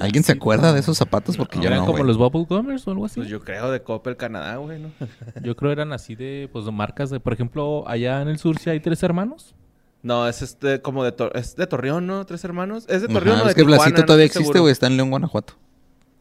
¿Alguien 0.00 0.22
se 0.24 0.32
acuerda 0.32 0.72
de 0.72 0.80
esos 0.80 0.96
zapatos? 0.98 1.36
Porque 1.36 1.58
yo 1.58 1.64
¿Eran 1.66 1.80
no, 1.80 1.86
como 1.86 2.04
los 2.04 2.16
Bubble 2.18 2.44
Gummers 2.48 2.86
o 2.86 2.90
algo 2.90 3.06
así? 3.06 3.20
Pues 3.20 3.28
yo 3.28 3.40
creo 3.40 3.70
de 3.70 3.82
Coppel, 3.82 4.16
Canadá, 4.16 4.56
güey, 4.56 4.78
¿no? 4.80 4.90
Yo 5.42 5.56
creo 5.56 5.72
eran 5.72 5.92
así 5.92 6.14
de, 6.14 6.48
pues, 6.52 6.64
de 6.64 6.70
marcas 6.72 7.10
de... 7.10 7.18
Por 7.20 7.32
ejemplo, 7.32 7.84
allá 7.88 8.20
en 8.22 8.28
el 8.28 8.38
sur 8.38 8.58
sí 8.58 8.70
hay 8.70 8.80
tres 8.80 9.02
hermanos. 9.02 9.54
No, 10.02 10.26
es 10.28 10.42
este 10.42 10.80
como 10.80 11.04
de, 11.04 11.12
Tor- 11.12 11.32
es 11.34 11.56
de 11.56 11.66
Torreón, 11.66 12.06
¿no? 12.06 12.24
¿Tres 12.24 12.42
hermanos? 12.44 12.84
Es 12.88 13.02
de 13.02 13.06
Ajá, 13.08 13.14
Torreón 13.14 13.40
o 13.40 13.44
de 13.44 13.50
es 13.50 13.54
que 13.54 13.60
Tijuana, 13.62 13.76
Blasito 13.78 14.00
no 14.00 14.06
todavía 14.06 14.26
existe, 14.26 14.58
güey. 14.58 14.72
Está 14.72 14.86
en 14.86 14.96
León, 14.96 15.10
Guanajuato. 15.10 15.54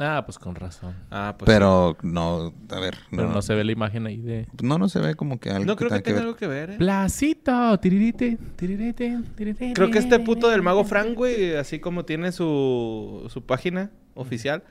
Ah, 0.01 0.23
pues 0.25 0.39
con 0.39 0.55
razón. 0.55 0.95
Ah, 1.11 1.35
pues 1.37 1.45
Pero 1.45 1.97
no, 2.03 2.53
a 2.69 2.79
ver. 2.79 2.97
Pero 3.11 3.27
no, 3.27 3.33
no 3.33 3.41
se 3.41 3.53
ve 3.53 3.65
la 3.65 3.73
imagen 3.73 4.07
ahí 4.07 4.17
de... 4.17 4.47
no, 4.63 4.77
no 4.77 4.87
se 4.87 4.99
ve 4.99 5.15
como 5.15 5.39
que 5.41 5.49
algo 5.49 5.65
No 5.65 5.75
creo 5.75 5.89
que 5.89 5.95
tenga 5.95 6.03
tenga 6.03 6.15
ver. 6.19 6.23
algo 6.25 6.37
que 6.37 6.47
ver, 6.47 6.69
¿eh? 6.71 6.75
Placito, 6.77 7.77
tiririte, 7.79 8.37
tiririte, 8.55 9.19
tiririte. 9.35 9.73
Creo 9.73 9.91
que 9.91 9.99
este 9.99 10.17
puto 10.19 10.49
del 10.49 10.61
mago 10.61 10.85
Frank, 10.85 11.15
güey, 11.15 11.55
así 11.57 11.79
como 11.79 12.05
tiene 12.05 12.31
su, 12.31 13.27
su 13.29 13.45
página 13.45 13.91
oficial, 14.15 14.63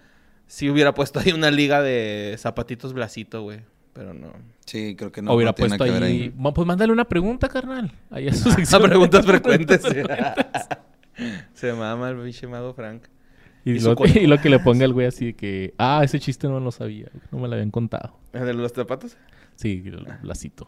sí 0.47 0.71
hubiera 0.71 0.95
puesto 0.95 1.21
ahí 1.21 1.33
una 1.33 1.51
liga 1.51 1.83
de 1.83 2.35
zapatitos 2.39 2.95
Blasito, 2.95 3.43
güey. 3.43 3.61
Pero 3.93 4.15
no. 4.15 4.33
Sí, 4.65 4.95
creo 4.97 5.13
que 5.13 5.21
no. 5.21 5.35
hubiera 5.35 5.51
no 5.51 5.55
tiene 5.55 5.77
puesto 5.77 5.99
que 5.99 6.05
ahí... 6.05 6.31
Pues 6.55 6.67
mándale 6.67 6.93
una 6.93 7.05
pregunta, 7.05 7.49
carnal. 7.49 7.93
Ahí 8.11 8.29
a 8.29 8.33
su 8.33 8.49
A 8.49 8.55
sección. 8.55 8.83
preguntas 8.83 9.27
frecuentes. 9.27 9.83
Se 11.53 11.73
mama 11.75 12.09
el 12.11 12.17
pinche 12.17 12.47
mago 12.47 12.73
Frank. 12.73 13.03
Y, 13.69 13.73
Y 13.73 13.81
lo, 13.81 13.93
y 13.93 14.39
que 14.39 14.49
le 14.49 14.61
ponga 14.61 14.87
el 14.87 14.95
güey 14.95 15.07
así 15.07 15.27
de 15.27 15.35
que... 15.35 15.75
Ah, 15.77 16.01
ese 16.03 16.19
chiste 16.19 16.49
no 16.49 16.59
lo 16.59 16.73
sabía. 16.73 17.11
No 17.31 17.39
me 17.39 17.49
lo 17.49 17.53
habían 17.53 17.71
contado. 17.71 18.19
¿El 18.33 18.47
de 18.47 18.55
los 18.55 18.73
zapatos? 18.73 19.15
Sí, 19.57 19.83
el 19.85 20.07
lacito. 20.23 20.67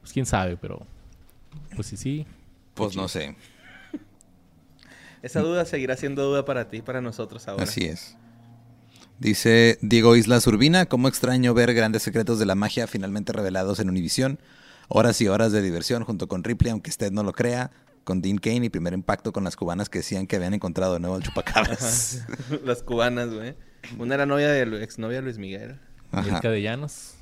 Pues 0.00 0.12
quién 0.12 0.26
sabe, 0.26 0.56
pero... 0.56 0.84
Pues 1.76 1.86
sí, 1.86 1.96
sí. 1.96 2.26
Pues 2.74 2.96
no 2.96 3.06
sé. 3.06 3.36
Esa 5.22 5.42
duda 5.42 5.64
seguirá 5.64 5.96
siendo 5.96 6.24
duda 6.24 6.44
para 6.44 6.68
ti, 6.68 6.82
para 6.82 7.00
nosotros 7.00 7.46
ahora. 7.46 7.62
Así 7.62 7.84
es. 7.84 8.16
Dice 9.20 9.78
Diego 9.80 10.16
Islas 10.16 10.44
Urbina, 10.48 10.86
cómo 10.86 11.06
extraño 11.06 11.54
ver 11.54 11.72
grandes 11.72 12.02
secretos 12.02 12.40
de 12.40 12.46
la 12.46 12.56
magia 12.56 12.88
finalmente 12.88 13.32
revelados 13.32 13.78
en 13.78 13.90
Univisión. 13.90 14.40
Horas 14.88 15.20
y 15.20 15.28
horas 15.28 15.52
de 15.52 15.62
diversión 15.62 16.02
junto 16.02 16.26
con 16.26 16.42
Ripley, 16.42 16.72
aunque 16.72 16.90
usted 16.90 17.12
no 17.12 17.22
lo 17.22 17.32
crea, 17.32 17.70
con 18.08 18.22
Dean 18.22 18.38
Kane 18.38 18.64
y 18.64 18.70
primer 18.70 18.94
impacto 18.94 19.34
con 19.34 19.44
las 19.44 19.54
cubanas 19.54 19.90
que 19.90 19.98
decían 19.98 20.26
que 20.26 20.36
habían 20.36 20.54
encontrado 20.54 20.94
de 20.94 21.00
nuevo 21.00 21.16
al 21.16 21.22
chupacabras. 21.22 22.22
Las 22.64 22.82
cubanas, 22.82 23.28
güey. 23.28 23.54
Una 23.98 24.14
era 24.14 24.24
novia 24.24 24.48
de 24.48 24.82
exnovia 24.82 25.20
Luis 25.20 25.36
Miguel. 25.36 25.78
Ajá. 26.10 26.40
de 26.40 26.62
Llanos. 26.62 27.16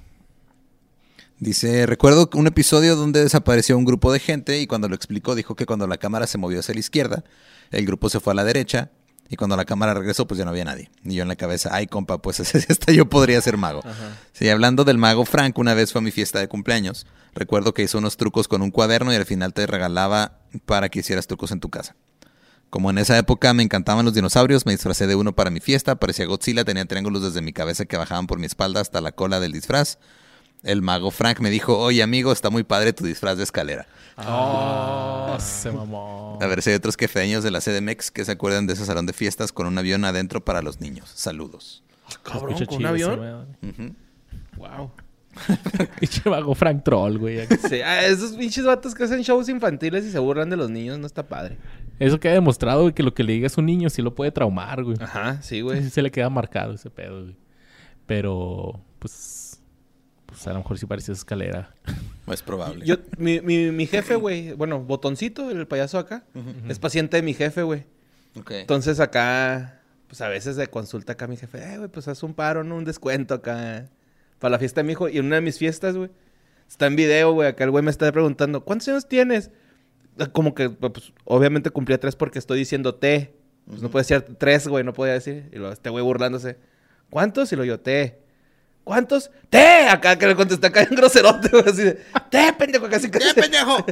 Dice, 1.40 1.87
recuerdo 1.87 2.31
un 2.35 2.47
episodio 2.47 2.95
donde 2.95 3.21
desapareció 3.21 3.76
un 3.76 3.85
grupo 3.85 4.12
de 4.12 4.21
gente 4.21 4.61
y 4.61 4.69
cuando 4.69 4.88
lo 4.88 4.95
explicó 4.95 5.35
dijo 5.35 5.57
que 5.57 5.66
cuando 5.66 5.88
la 5.88 5.97
cámara 5.97 6.28
se 6.28 6.38
movió 6.38 6.61
hacia 6.61 6.75
la 6.75 6.78
izquierda, 6.78 7.25
el 7.73 7.85
grupo 7.85 8.09
se 8.09 8.21
fue 8.21 8.33
a 8.33 8.37
la 8.37 8.45
derecha 8.45 8.93
Y 9.28 9.37
cuando 9.37 9.56
la 9.56 9.64
cámara 9.64 9.95
regresó, 9.95 10.26
pues 10.26 10.38
ya 10.38 10.45
no 10.45 10.50
había 10.50 10.64
nadie. 10.64 10.90
Y 11.04 11.14
yo 11.14 11.23
en 11.23 11.28
la 11.28 11.37
cabeza, 11.37 11.71
ay, 11.73 11.87
compa, 11.87 12.18
pues 12.18 12.40
hasta 12.71 12.92
yo 12.92 13.09
podría 13.09 13.40
ser 13.40 13.56
mago. 13.56 13.83
Sí, 14.33 14.49
hablando 14.49 14.85
del 14.85 14.99
mago 14.99 15.25
Frank, 15.25 15.59
una 15.59 15.75
vez 15.75 15.92
fue 15.92 16.00
a 16.00 16.02
mi 16.02 16.11
fiesta 16.11 16.38
de 16.38 16.49
cumpleaños. 16.49 17.06
Recuerdo 17.35 17.75
que 17.75 17.83
hizo 17.83 17.99
unos 17.99 18.16
trucos 18.16 18.49
con 18.49 18.62
un 18.62 18.71
cuaderno 18.71 19.12
y 19.12 19.16
al 19.16 19.26
final 19.26 19.52
te 19.52 19.66
regalaba 19.66 20.38
para 20.64 20.88
que 20.88 21.00
hicieras 21.00 21.26
trucos 21.26 21.50
en 21.50 21.61
tu 21.61 21.71
casa. 21.71 21.97
Como 22.71 22.90
en 22.90 22.99
esa 22.99 23.16
época 23.16 23.54
me 23.54 23.62
encantaban 23.62 24.04
los 24.04 24.14
dinosaurios, 24.14 24.66
me 24.66 24.73
disfracé 24.73 25.06
de 25.06 25.14
uno 25.14 25.35
para 25.35 25.50
mi 25.50 25.61
fiesta. 25.61 25.97
Parecía 25.97 26.26
Godzilla, 26.26 26.64
tenía 26.64 26.85
triángulos 26.85 27.23
desde 27.23 27.40
mi 27.40 27.52
cabeza 27.52 27.85
que 27.85 27.97
bajaban 27.97 28.26
por 28.26 28.38
mi 28.38 28.47
espalda 28.47 28.80
hasta 28.80 29.00
la 29.00 29.12
cola 29.12 29.40
del 29.40 29.52
disfraz. 29.52 29.99
El 30.63 30.83
mago 30.83 31.11
Frank 31.11 31.41
me 31.41 31.51
dijo, 31.51 31.79
oye 31.79 32.03
amigo, 32.03 32.33
está 32.33 32.51
muy 32.51 32.65
padre 32.65 32.93
tu 32.93 33.05
disfraz 33.05 33.37
de 33.37 33.45
escalera. 33.45 33.87
Oh, 34.17 35.37
se 35.39 35.71
mamó. 35.71 36.39
A 36.41 36.47
ver 36.47 36.63
si 36.63 36.71
hay 36.71 36.77
otros 36.77 36.97
quefeños 36.97 37.45
de 37.45 37.51
la 37.51 37.61
CDMX 37.61 38.11
que 38.11 38.25
se 38.25 38.33
acuerdan 38.33 38.67
de 38.67 38.73
ese 38.73 38.85
salón 38.87 39.07
de 39.07 39.13
fiestas 39.13 39.53
con 39.53 39.67
un 39.67 39.79
avión 39.79 40.05
adentro 40.05 40.45
para 40.45 40.63
los 40.63 40.81
niños. 40.81 41.11
Saludos. 41.15 41.85
Cabrón, 42.23 42.53
Escucha 42.55 42.67
¿con 42.67 42.75
un 42.77 42.97
chido 42.97 43.11
avión? 43.13 43.97
Wow. 44.57 44.91
Pinche 46.01 46.29
vago 46.29 46.55
Frank 46.55 46.83
Troll, 46.83 47.19
güey. 47.19 47.47
Sí, 47.69 47.83
ah, 47.83 48.07
esos 48.07 48.33
pinches 48.33 48.65
vatos 48.65 48.95
que 48.95 49.05
hacen 49.05 49.21
shows 49.21 49.49
infantiles 49.51 50.05
y 50.07 50.11
se 50.11 50.19
burlan 50.19 50.49
de 50.49 50.57
los 50.57 50.71
niños, 50.71 50.99
no 50.99 51.07
está 51.07 51.29
padre. 51.29 51.59
Eso 51.99 52.19
queda 52.19 52.33
demostrado, 52.33 52.83
güey, 52.83 52.95
que 52.95 53.03
lo 53.03 53.13
que 53.13 53.23
le 53.23 53.35
digas 53.35 53.57
a 53.57 53.61
un 53.61 53.67
niño 53.67 53.91
sí 53.91 54.01
lo 54.01 54.15
puede 54.15 54.33
traumar, 54.33 54.83
güey. 54.83 54.97
Ajá, 55.01 55.41
sí, 55.43 55.49
Sí 55.57 55.61
güey. 55.61 55.91
se 55.91 56.01
le 56.03 56.11
queda 56.11 56.31
marcado 56.31 56.73
ese 56.73 56.89
pedo, 56.91 57.23
güey. 57.25 57.37
Pero, 58.07 58.81
pues, 58.99 59.13
pues 60.37 60.47
a 60.49 60.52
lo 60.52 60.59
mejor 60.59 60.78
sí 60.78 60.85
parecía 60.85 61.14
escalera. 61.14 61.75
Es 62.26 62.43
probable. 62.43 62.85
Yo, 62.85 62.97
mi, 63.19 63.40
mi, 63.40 63.71
mi 63.71 63.87
jefe, 63.87 64.16
güey, 64.16 64.52
bueno, 64.52 64.81
Botoncito, 64.81 65.49
el 65.49 65.64
payaso 65.69 65.97
acá, 65.97 66.25
es 66.69 66.81
paciente 66.81 67.16
de 67.16 67.23
mi 67.23 67.35
jefe, 67.35 67.62
güey. 67.62 67.85
Ok. 68.37 68.50
Entonces 68.50 68.99
acá, 68.99 69.81
pues 70.09 70.21
a 70.21 70.28
veces 70.28 70.57
de 70.57 70.66
consulta 70.66 71.12
acá 71.12 71.28
mi 71.28 71.37
jefe, 71.37 71.59
eh, 71.62 71.78
güey, 71.78 71.88
pues 71.88 72.09
haz 72.09 72.25
un 72.25 72.35
paro, 72.35 72.64
¿no? 72.64 72.75
Un 72.75 72.85
descuento 72.85 73.33
acá 73.35 73.88
para 74.40 74.50
la 74.50 74.59
fiesta 74.59 74.81
de 74.81 74.87
mi 74.88 74.93
hijo. 74.95 75.09
Y 75.09 75.19
en 75.19 75.26
una 75.26 75.37
de 75.37 75.40
mis 75.43 75.57
fiestas, 75.57 75.97
güey, 75.97 76.11
está 76.69 76.87
en 76.87 76.97
video, 76.97 77.33
güey, 77.33 77.49
acá 77.49 77.62
el 77.62 77.71
güey 77.71 77.85
me 77.85 77.93
está 77.93 78.11
preguntando, 78.11 78.64
¿cuántos 78.64 78.88
años 78.88 79.07
tienes? 79.09 79.52
Ah, 80.19 80.26
Como 80.26 80.52
que, 80.52 80.69
pues, 80.69 81.12
obviamente 81.25 81.71
cumplía 81.71 82.00
tres 82.00 82.16
porque 82.16 82.40
estoy 82.40 82.59
diciendo 82.59 82.97
T. 82.97 83.37
Pues 83.69 83.83
no 83.83 83.88
puede 83.88 84.05
ser 84.05 84.23
tres, 84.23 84.66
güey, 84.66 84.83
no 84.83 84.93
podía 84.93 85.12
decir. 85.12 85.49
Y 85.52 85.59
luego 85.59 85.73
este 85.73 85.90
güey 85.90 86.02
burlándose, 86.02 86.57
¿cuántos? 87.09 87.52
Y 87.52 87.57
lo 87.57 87.64
yo, 87.64 87.78
T. 87.78 88.19
¿Cuántos? 88.87 89.33
¡Te! 89.50 89.88
Acá 89.88 90.16
que 90.16 90.28
le 90.28 90.37
contesté 90.37 90.69
acá 90.69 90.81
en 90.85 90.95
groserote, 90.95 91.49
güey, 91.49 91.64
así 91.66 91.83
de, 91.83 91.99
¡Te, 92.31 92.52
pendejo! 92.52 92.88
Casi, 92.88 93.11
casi. 93.11 93.26
¡Ya, 93.26 93.35
pendejo! 93.35 93.85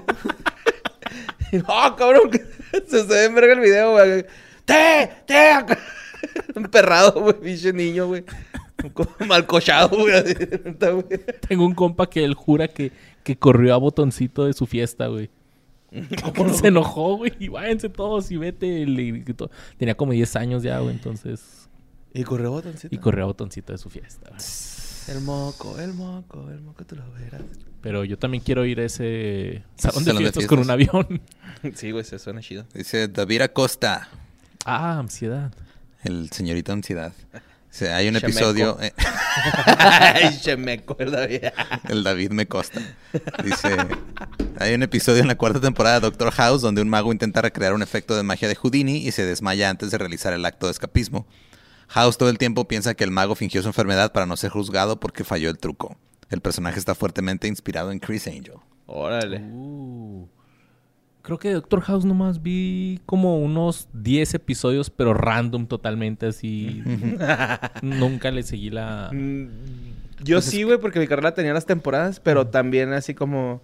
Y 1.51 1.57
no, 1.59 1.97
cabrón, 1.97 2.31
se, 2.87 3.01
se 3.01 3.05
ve 3.05 3.25
en 3.25 3.35
verga 3.35 3.55
el 3.55 3.59
video, 3.59 3.91
güey. 3.91 4.25
¡Te! 4.65 5.11
¡Te! 5.27 5.51
Acá. 5.51 5.81
Emperrado, 6.55 7.11
güey, 7.21 7.35
pinche 7.41 7.73
niño, 7.73 8.07
güey. 8.07 8.25
Como 8.93 9.11
Malcochado, 9.27 9.89
güey. 9.99 10.13
Tengo 11.49 11.67
un 11.67 11.75
compa 11.75 12.09
que 12.09 12.23
él 12.23 12.35
jura 12.35 12.69
que, 12.69 12.93
que 13.25 13.37
corrió 13.37 13.75
a 13.75 13.79
botoncito 13.79 14.45
de 14.45 14.53
su 14.53 14.65
fiesta, 14.65 15.09
güey. 15.09 15.29
Se 16.53 16.69
enojó, 16.69 17.17
güey. 17.17 17.33
Y 17.41 17.49
váyanse 17.49 17.89
todos 17.89 18.31
y 18.31 18.37
vete. 18.37 18.87
Le 18.87 19.11
gritó. 19.11 19.51
Tenía 19.77 19.97
como 19.97 20.13
10 20.13 20.37
años 20.37 20.63
ya, 20.63 20.79
güey. 20.79 20.95
Entonces. 20.95 21.69
Y 22.13 22.23
corrió 22.23 22.53
botoncito. 22.53 22.95
Y 22.95 22.99
corrió 22.99 23.25
a 23.25 23.27
botoncito 23.27 23.73
de 23.73 23.79
su 23.79 23.91
fiesta. 23.91 24.29
güey. 24.29 24.41
El 25.09 25.21
moco, 25.21 25.79
el 25.79 25.93
moco, 25.93 26.51
el 26.51 26.61
moco, 26.61 26.85
tú 26.85 26.97
lo 26.97 27.03
verás. 27.13 27.43
Pero 27.83 28.05
yo 28.05 28.19
también 28.19 28.43
quiero 28.43 28.65
ir 28.65 28.81
a 28.81 28.85
ese 28.85 29.63
salón 29.77 30.05
de 30.05 30.11
Salón 30.11 30.23
de 30.23 30.31
fiestas 30.31 30.47
con 30.47 30.59
un 30.59 30.71
avión. 30.71 31.21
Sí, 31.77 31.93
güey, 31.93 32.05
se 32.05 32.19
suena 32.19 32.43
chido. 32.43 32.67
Dice 32.75 33.09
David 33.09 33.41
Acosta, 33.41 34.09
ah, 34.67 34.99
ansiedad. 34.99 35.51
el 36.03 36.29
señorito 36.31 36.73
ansiedad. 36.73 37.15
Dice, 37.71 37.91
hay 37.91 38.07
un 38.09 38.15
Chemeco. 38.17 38.27
episodio... 38.29 38.79
eh, 38.83 38.93
Ay, 39.79 40.39
chemeco, 40.43 40.95
¿verdad? 40.95 41.27
El 41.89 42.05
David 42.05 42.33
me 42.33 42.47
costa. 42.47 42.83
Dice, 43.43 43.77
hay 44.59 44.75
un 44.75 44.83
episodio 44.83 45.23
en 45.23 45.29
la 45.29 45.37
cuarta 45.37 45.59
temporada 45.59 45.97
de 45.97 46.01
Doctor 46.03 46.31
House 46.33 46.61
donde 46.61 46.83
un 46.83 46.89
mago 46.91 47.13
intenta 47.13 47.41
recrear 47.41 47.73
un 47.73 47.83
efecto 47.83 48.15
de 48.15 48.23
magia 48.23 48.47
de 48.47 48.57
Houdini 48.57 48.99
y 48.99 49.11
se 49.11 49.25
desmaya 49.25 49.71
antes 49.71 49.91
de 49.91 49.97
realizar 49.97 50.35
el 50.35 50.45
acto 50.45 50.67
de 50.67 50.73
escapismo. 50.73 51.27
House 51.89 52.19
todo 52.19 52.29
el 52.29 52.39
tiempo 52.39 52.67
piensa 52.67 52.95
que 52.95 53.05
el 53.05 53.11
mago 53.11 53.35
fingió 53.35 53.63
su 53.63 53.69
enfermedad 53.69 54.13
para 54.13 54.27
no 54.27 54.37
ser 54.37 54.51
juzgado 54.51 55.01
porque 55.01 55.25
falló 55.25 55.51
el 55.51 55.59
truco. 55.59 55.97
El 56.31 56.41
personaje 56.41 56.79
está 56.79 56.95
fuertemente 56.95 57.49
inspirado 57.49 57.93
en 57.93 57.99
Chris 57.99 58.27
Angel. 58.27 58.57
Órale. 58.87 59.41
Uh. 59.41 60.29
Creo 61.23 61.39
que 61.39 61.49
de 61.49 61.55
Doctor 61.55 61.81
House 61.81 62.05
nomás 62.05 62.43
vi 62.43 63.01
como 63.07 63.39
unos 63.39 63.89
10 63.95 64.35
episodios, 64.35 64.91
pero 64.91 65.15
random 65.15 65.67
totalmente 65.67 66.27
así. 66.27 66.83
Nunca 67.83 68.31
le 68.31 68.43
seguí 68.43 68.69
la... 68.69 69.11
Mm, 69.11 69.49
Yo 70.23 70.43
sí, 70.43 70.65
güey, 70.65 70.79
porque 70.79 71.01
mi 71.01 71.07
carrera 71.07 71.33
tenía 71.33 71.55
las 71.55 71.65
temporadas, 71.65 72.21
pero 72.21 72.49
también 72.49 72.93
así 72.93 73.15
como... 73.15 73.63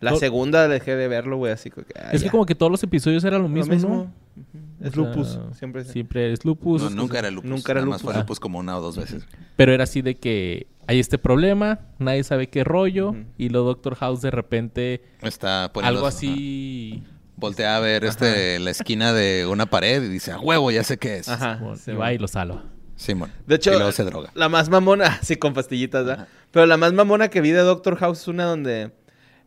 La 0.00 0.16
segunda 0.16 0.68
dejé 0.68 0.96
de 0.96 1.08
verlo, 1.08 1.36
güey, 1.38 1.52
así 1.52 1.70
que... 1.70 1.82
ah, 1.98 2.10
es 2.12 2.22
que 2.22 2.30
como 2.30 2.44
que 2.44 2.54
todos 2.54 2.70
los 2.70 2.82
episodios 2.82 3.24
eran 3.24 3.42
lo 3.42 3.48
Lo 3.48 3.54
mismo, 3.54 3.72
mismo. 3.72 4.12
¿no? 4.36 4.86
Es 4.86 4.96
lupus, 4.96 5.38
siempre. 5.52 5.84
Siempre 5.84 6.32
es 6.32 6.44
lupus. 6.44 6.82
No, 6.82 6.90
nunca 6.90 7.18
era 7.18 7.30
lupus. 7.30 7.48
Nunca 7.50 7.72
era 7.72 7.80
Nada 7.80 7.90
más 7.90 8.02
lupus. 8.02 8.12
fue 8.12 8.18
Ah. 8.18 8.22
lupus 8.22 8.40
como 8.40 8.58
una 8.58 8.76
o 8.76 8.82
dos 8.82 8.96
veces. 8.98 9.26
Pero 9.56 9.72
era 9.72 9.84
así 9.84 10.02
de 10.02 10.16
que 10.16 10.66
hay 10.86 11.00
este 11.00 11.16
problema, 11.16 11.80
nadie 11.98 12.22
sabe 12.24 12.48
qué 12.48 12.64
rollo, 12.64 13.14
y 13.38 13.48
luego 13.48 13.68
Doctor 13.68 13.94
House 13.94 14.20
de 14.20 14.30
repente 14.30 15.02
Está 15.22 15.70
poniendo... 15.72 15.96
algo 15.98 16.06
así... 16.06 17.02
Voltea 17.36 17.76
a 17.76 17.80
ver 17.80 18.04
este, 18.04 18.60
la 18.60 18.70
esquina 18.70 19.12
de 19.12 19.46
una 19.46 19.66
pared 19.66 20.02
y 20.04 20.08
dice, 20.08 20.30
a 20.30 20.38
huevo, 20.38 20.70
ya 20.70 20.84
sé 20.84 20.98
qué 20.98 21.16
es. 21.16 21.28
Ajá. 21.28 21.56
bueno, 21.60 21.76
sí, 21.76 21.90
y 21.90 21.94
va 21.94 22.12
y 22.12 22.18
lo 22.18 22.28
salva. 22.28 22.62
Simón. 22.94 23.32
De 23.46 23.56
hecho, 23.56 23.72
y 23.72 23.74
luego 23.74 23.90
se 23.90 24.04
droga. 24.04 24.30
la 24.34 24.48
más 24.48 24.68
mamona, 24.68 25.18
sí, 25.22 25.34
con 25.34 25.52
pastillitas, 25.52 26.04
¿verdad? 26.04 26.26
Ajá. 26.26 26.32
Pero 26.52 26.66
la 26.66 26.76
más 26.76 26.92
mamona 26.92 27.28
que 27.30 27.40
vi 27.40 27.50
de 27.50 27.58
Doctor 27.62 27.96
House 27.96 28.20
es 28.20 28.28
una 28.28 28.44
donde 28.44 28.92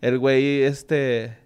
el 0.01 0.20
güey, 0.20 0.63
este, 0.63 1.38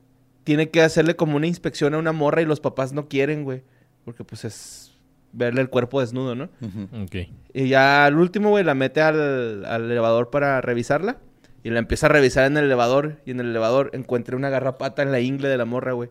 tiene 0.44 0.70
que 0.70 0.82
hacerle 0.82 1.16
como 1.16 1.38
una 1.38 1.48
inspección 1.48 1.94
a 1.94 1.98
una 1.98 2.12
morra 2.12 2.42
y 2.42 2.46
los 2.46 2.60
papás 2.60 2.94
no 2.94 3.08
quieren, 3.08 3.44
güey. 3.44 3.64
Porque 4.06 4.24
pues 4.24 4.46
es 4.46 4.94
verle 5.32 5.62
el 5.62 5.70
cuerpo 5.70 6.02
desnudo, 6.02 6.36
¿no? 6.36 6.50
Ujú. 6.62 7.04
Ok. 7.04 7.16
Y 7.54 7.70
ya 7.70 8.06
al 8.06 8.18
último, 8.18 8.50
güey, 8.50 8.64
la 8.64 8.74
mete 8.74 9.02
al, 9.02 9.66
al 9.66 9.92
elevador 9.92 10.30
para 10.30 10.60
revisarla. 10.62 11.18
Y 11.64 11.70
la 11.70 11.80
empieza 11.80 12.08
a 12.08 12.10
revisar 12.10 12.46
en 12.46 12.58
el 12.58 12.66
elevador. 12.66 13.18
Y 13.26 13.32
en 13.32 13.40
el 13.40 13.50
elevador 13.50 13.92
encuentra 13.94 14.36
una 14.36 14.50
garrapata 14.50 15.04
en 15.04 15.12
la 15.12 15.20
ingle 15.20 15.48
de 15.48 15.58
la 15.58 15.66
morra, 15.66 15.94
güey. 15.94 16.10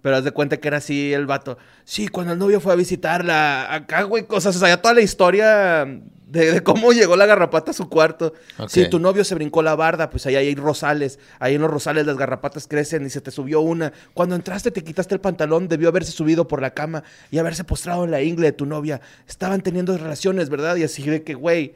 Pero 0.00 0.16
haz 0.16 0.24
de 0.24 0.30
cuenta 0.30 0.58
que 0.58 0.68
era 0.68 0.76
así 0.76 1.12
el 1.12 1.26
vato. 1.26 1.58
Sí, 1.84 2.06
cuando 2.06 2.32
el 2.32 2.38
novio 2.38 2.60
fue 2.60 2.72
a 2.72 2.76
visitarla. 2.76 3.74
Acá, 3.74 4.04
güey, 4.04 4.24
cosas. 4.26 4.54
O 4.54 4.58
sea, 4.60 4.68
ya 4.68 4.80
toda 4.80 4.94
la 4.94 5.00
historia 5.00 5.84
de, 6.26 6.52
de 6.52 6.62
cómo 6.62 6.92
llegó 6.92 7.16
la 7.16 7.24
garrapata 7.24 7.70
a 7.70 7.74
su 7.74 7.88
cuarto. 7.88 8.34
Sí, 8.68 8.90
tu 8.90 8.98
novio 8.98 9.24
se 9.24 9.34
brincó 9.34 9.62
la 9.62 9.74
barda. 9.76 10.10
Pues 10.10 10.26
ahí 10.26 10.36
hay 10.36 10.54
rosales. 10.54 11.18
Ahí 11.38 11.54
en 11.54 11.62
los 11.62 11.70
rosales 11.70 12.04
las 12.04 12.16
garrapatas 12.16 12.66
crecen 12.66 13.06
y 13.06 13.10
se 13.10 13.20
te 13.20 13.30
subió 13.30 13.60
una. 13.60 13.92
Cuando 14.12 14.34
entraste 14.34 14.70
te 14.70 14.82
quitaste 14.82 15.14
el 15.14 15.20
pantalón. 15.20 15.68
Debió 15.68 15.88
haberse 15.88 16.12
subido 16.12 16.48
por 16.48 16.60
la 16.60 16.70
cama 16.74 17.04
y 17.30 17.38
haberse 17.38 17.64
postrado 17.64 18.04
en 18.04 18.10
la 18.10 18.22
ingle 18.22 18.46
de 18.46 18.52
tu 18.52 18.66
novia. 18.66 19.00
Estaban 19.28 19.60
teniendo 19.62 19.96
relaciones, 19.96 20.50
¿verdad? 20.50 20.76
Y 20.76 20.82
así 20.82 21.02
de 21.08 21.22
que, 21.22 21.34
güey. 21.34 21.74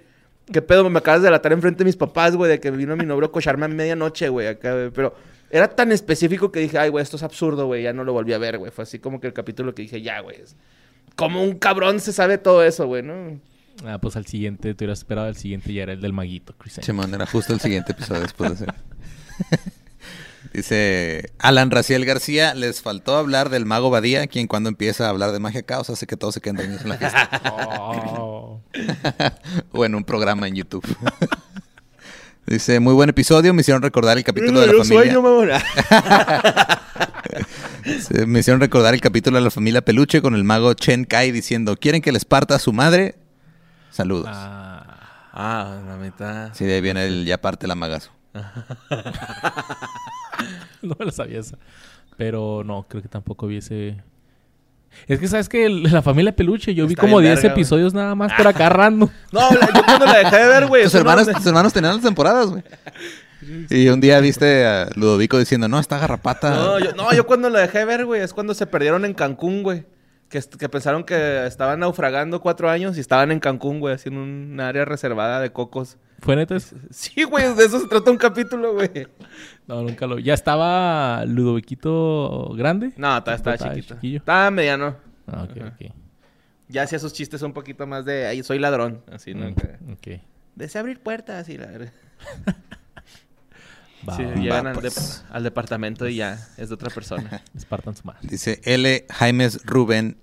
¿Qué 0.53 0.63
pedo? 0.63 0.89
Me 0.91 0.99
acabas 0.99 1.21
de 1.21 1.27
delatar 1.27 1.53
enfrente 1.53 1.79
de 1.79 1.85
mis 1.85 1.97
papás, 1.97 2.35
güey, 2.35 2.51
de 2.51 2.59
que 2.59 2.73
vino 2.73 2.97
mi 2.97 3.07
novio 3.07 3.27
a 3.27 3.31
cocharme 3.31 3.67
a 3.67 3.69
medianoche, 3.69 4.29
güey, 4.29 4.49
acá, 4.49 4.73
güey. 4.73 4.91
Pero 4.91 5.15
era 5.49 5.69
tan 5.69 5.93
específico 5.93 6.51
que 6.51 6.59
dije, 6.59 6.77
ay, 6.77 6.89
güey, 6.89 7.05
esto 7.05 7.17
es 7.17 7.23
absurdo, 7.23 7.67
güey, 7.67 7.85
ya 7.85 7.93
no 7.93 8.03
lo 8.03 8.13
volví 8.13 8.33
a 8.33 8.39
ver, 8.39 8.59
güey. 8.59 8.73
Fue 8.73 8.83
así 8.83 8.99
como 8.99 9.21
que 9.21 9.29
el 9.29 9.33
capítulo 9.33 9.75
que 9.77 9.83
dije, 9.83 10.03
ya, 10.03 10.19
güey. 10.19 10.39
Como 11.15 11.45
un 11.45 11.57
cabrón 11.57 12.01
se 12.01 12.13
sabe 12.13 12.37
todo 12.37 12.65
eso, 12.65 12.87
güey, 12.89 13.05
¿no? 13.05 13.39
Ah, 13.87 13.99
pues 13.99 14.17
al 14.17 14.27
siguiente, 14.27 14.75
te 14.75 14.85
hubieras 14.85 14.99
esperado 14.99 15.27
al 15.29 15.37
siguiente 15.37 15.73
ya 15.73 15.85
era 15.85 15.93
el 15.93 16.01
del 16.01 16.13
maguito, 16.13 16.55
Chris. 16.59 16.81
Simón, 16.83 17.15
era 17.15 17.27
justo 17.27 17.53
el 17.53 17.61
siguiente 17.61 17.93
episodio 17.93 18.23
después 18.23 18.59
de 18.59 18.67
ese. 18.67 18.73
Dice 20.53 21.33
Alan 21.39 21.71
Raciel 21.71 22.05
García, 22.05 22.55
les 22.55 22.83
faltó 22.83 23.17
hablar 23.17 23.51
del 23.51 23.67
mago 23.67 23.91
Badía, 23.91 24.27
quien 24.27 24.49
cuando 24.49 24.69
empieza 24.69 25.07
a 25.07 25.11
hablar 25.11 25.33
de 25.33 25.39
magia 25.39 25.63
caos 25.63 25.91
hace 25.91 26.07
que 26.07 26.17
todos 26.17 26.35
se 26.35 26.41
queden 26.41 26.57
dormidos 26.57 26.83
en 26.83 26.89
la 26.89 26.99
fiesta. 26.99 27.31
Oh. 27.53 28.61
o 29.73 29.85
en 29.85 29.95
un 29.95 30.05
programa 30.05 30.49
en 30.49 30.57
YouTube. 30.57 30.85
Dice, 32.47 32.81
muy 32.81 32.95
buen 32.95 33.11
episodio, 33.11 33.55
me 33.55 33.61
hicieron 33.61 33.83
recordar 33.83 34.19
el 34.19 34.25
capítulo 34.25 34.61
de 34.61 34.67
la 34.67 34.73
Yo 34.73 34.79
familia. 34.85 35.13
sueño, 35.13 35.23
Me 38.27 38.41
hicieron 38.41 38.61
recordar 38.61 38.95
el 38.95 39.01
capítulo 39.01 39.39
de 39.39 39.45
la 39.45 39.51
familia 39.51 39.83
Peluche 39.83 40.21
con 40.21 40.35
el 40.35 40.43
mago 40.43 40.75
Chen 40.75 41.05
Kai 41.05 41.31
diciendo, 41.31 41.77
¿quieren 41.77 42.03
que 42.03 42.11
les 42.11 42.25
parta 42.25 42.57
a 42.57 42.59
su 42.59 42.73
madre? 42.73 43.15
Saludos. 43.91 44.29
Ah. 44.31 44.85
Ah, 45.33 45.81
la 45.87 45.97
mitad. 45.97 46.51
Sí, 46.55 46.65
de 46.65 46.75
ahí 46.75 46.81
viene 46.81 47.07
el 47.07 47.25
ya 47.25 47.41
parte 47.41 47.67
la 47.67 47.75
magazo. 47.77 48.11
no 50.83 50.97
me 50.99 51.05
lo 51.05 51.11
sabía 51.13 51.41
esa. 51.41 51.57
Pero 52.17 52.63
no, 52.65 52.87
creo 52.89 53.03
que 53.03 53.09
tampoco 53.09 53.47
vi 53.47 53.59
ese. 53.59 54.03
Es 55.07 55.21
que 55.21 55.29
sabes 55.29 55.49
que 55.49 55.69
la 55.69 56.03
familia 56.03 56.35
Peluche, 56.35 56.75
yo 56.75 56.87
vi 56.87 56.95
como 56.97 57.19
bien 57.19 57.31
10 57.33 57.37
verga, 57.37 57.49
güey. 57.55 57.61
episodios 57.63 57.95
nada 57.95 58.15
más 58.17 58.33
por 58.33 58.47
acá 58.49 58.69
random. 58.69 59.09
No, 59.33 59.41
la- 59.53 59.73
yo 59.73 59.85
cuando 59.85 60.07
la 60.07 60.19
dejé 60.19 60.37
de 60.37 60.47
ver, 60.49 60.67
güey. 60.67 60.85
Tus 60.85 60.95
hermanos, 60.97 61.27
donde- 61.27 61.39
tus 61.39 61.47
hermanos 61.47 61.73
tenían 61.73 61.95
las 61.95 62.03
temporadas, 62.03 62.47
güey. 62.51 62.63
Y 63.71 63.89
un 63.89 64.01
día 64.01 64.21
viste 64.21 64.67
a 64.67 64.91
Ludovico 64.97 65.39
diciendo, 65.39 65.67
no, 65.69 65.79
está 65.79 65.99
garrapata. 65.99 66.51
No 66.51 66.79
yo, 66.79 66.93
no, 66.93 67.13
yo 67.15 67.25
cuando 67.25 67.49
la 67.49 67.61
dejé 67.61 67.79
de 67.79 67.85
ver, 67.87 68.05
güey, 68.05 68.21
es 68.21 68.35
cuando 68.35 68.53
se 68.53 68.67
perdieron 68.67 69.05
en 69.05 69.15
Cancún, 69.15 69.63
güey. 69.63 69.87
Que, 70.31 70.69
pensaron 70.69 71.03
que 71.05 71.45
estaban 71.47 71.81
naufragando 71.81 72.41
cuatro 72.41 72.71
años 72.71 72.97
y 72.97 73.01
estaban 73.01 73.33
en 73.33 73.41
Cancún, 73.41 73.81
güey, 73.81 73.97
así 73.97 74.09
en 74.11 74.17
un 74.17 74.61
área 74.61 74.85
reservada 74.85 75.41
de 75.41 75.51
cocos. 75.53 75.99
¿Fue 76.21 76.37
neta? 76.37 76.57
Sí, 76.91 77.25
güey, 77.25 77.53
de 77.55 77.65
eso 77.65 77.81
se 77.81 77.89
trata 77.89 78.11
un 78.13 78.17
capítulo, 78.17 78.75
güey. 78.75 78.91
No, 79.67 79.83
nunca 79.83 80.07
lo... 80.07 80.19
¿Ya 80.19 80.35
estaba 80.35 81.25
Ludoviquito 81.27 82.53
grande? 82.57 82.93
No, 82.97 83.21
todavía 83.23 83.35
estaba 83.37 83.55
Estaba 83.55 83.75
chiquito. 83.75 83.95
chiquillo. 83.95 84.17
Estaba 84.19 84.51
mediano. 84.51 84.97
Ah, 85.29 85.45
ok, 85.49 85.57
Ajá. 85.59 85.77
ok. 85.81 85.93
Ya 86.69 86.83
hacía 86.83 86.99
sus 86.99 87.13
chistes 87.13 87.43
un 87.43 87.53
poquito 87.53 87.87
más 87.87 88.05
de, 88.05 88.27
ay, 88.27 88.43
soy 88.43 88.59
ladrón. 88.59 89.03
Así, 89.13 89.35
¿no? 89.35 89.49
Mm, 89.51 89.93
ok. 89.93 90.21
Desea 90.57 90.81
abrir 90.81 91.01
puertas 91.01 91.49
y 91.49 91.59
la. 91.59 91.69
Va, 94.09 94.17
Sí, 94.17 94.23
llegan 94.41 94.67
va, 94.67 94.71
al, 94.71 94.79
pues. 94.81 95.25
al 95.31 95.43
departamento 95.43 96.09
y 96.09 96.17
ya 96.17 96.49
es 96.57 96.69
de 96.69 96.75
otra 96.75 96.91
persona. 96.91 97.43
Espartan 97.57 97.95
su 97.97 98.05
madre. 98.05 98.21
Dice 98.23 98.61
L. 98.65 99.07
Jaimes 99.11 99.61
Rubén. 99.65 100.17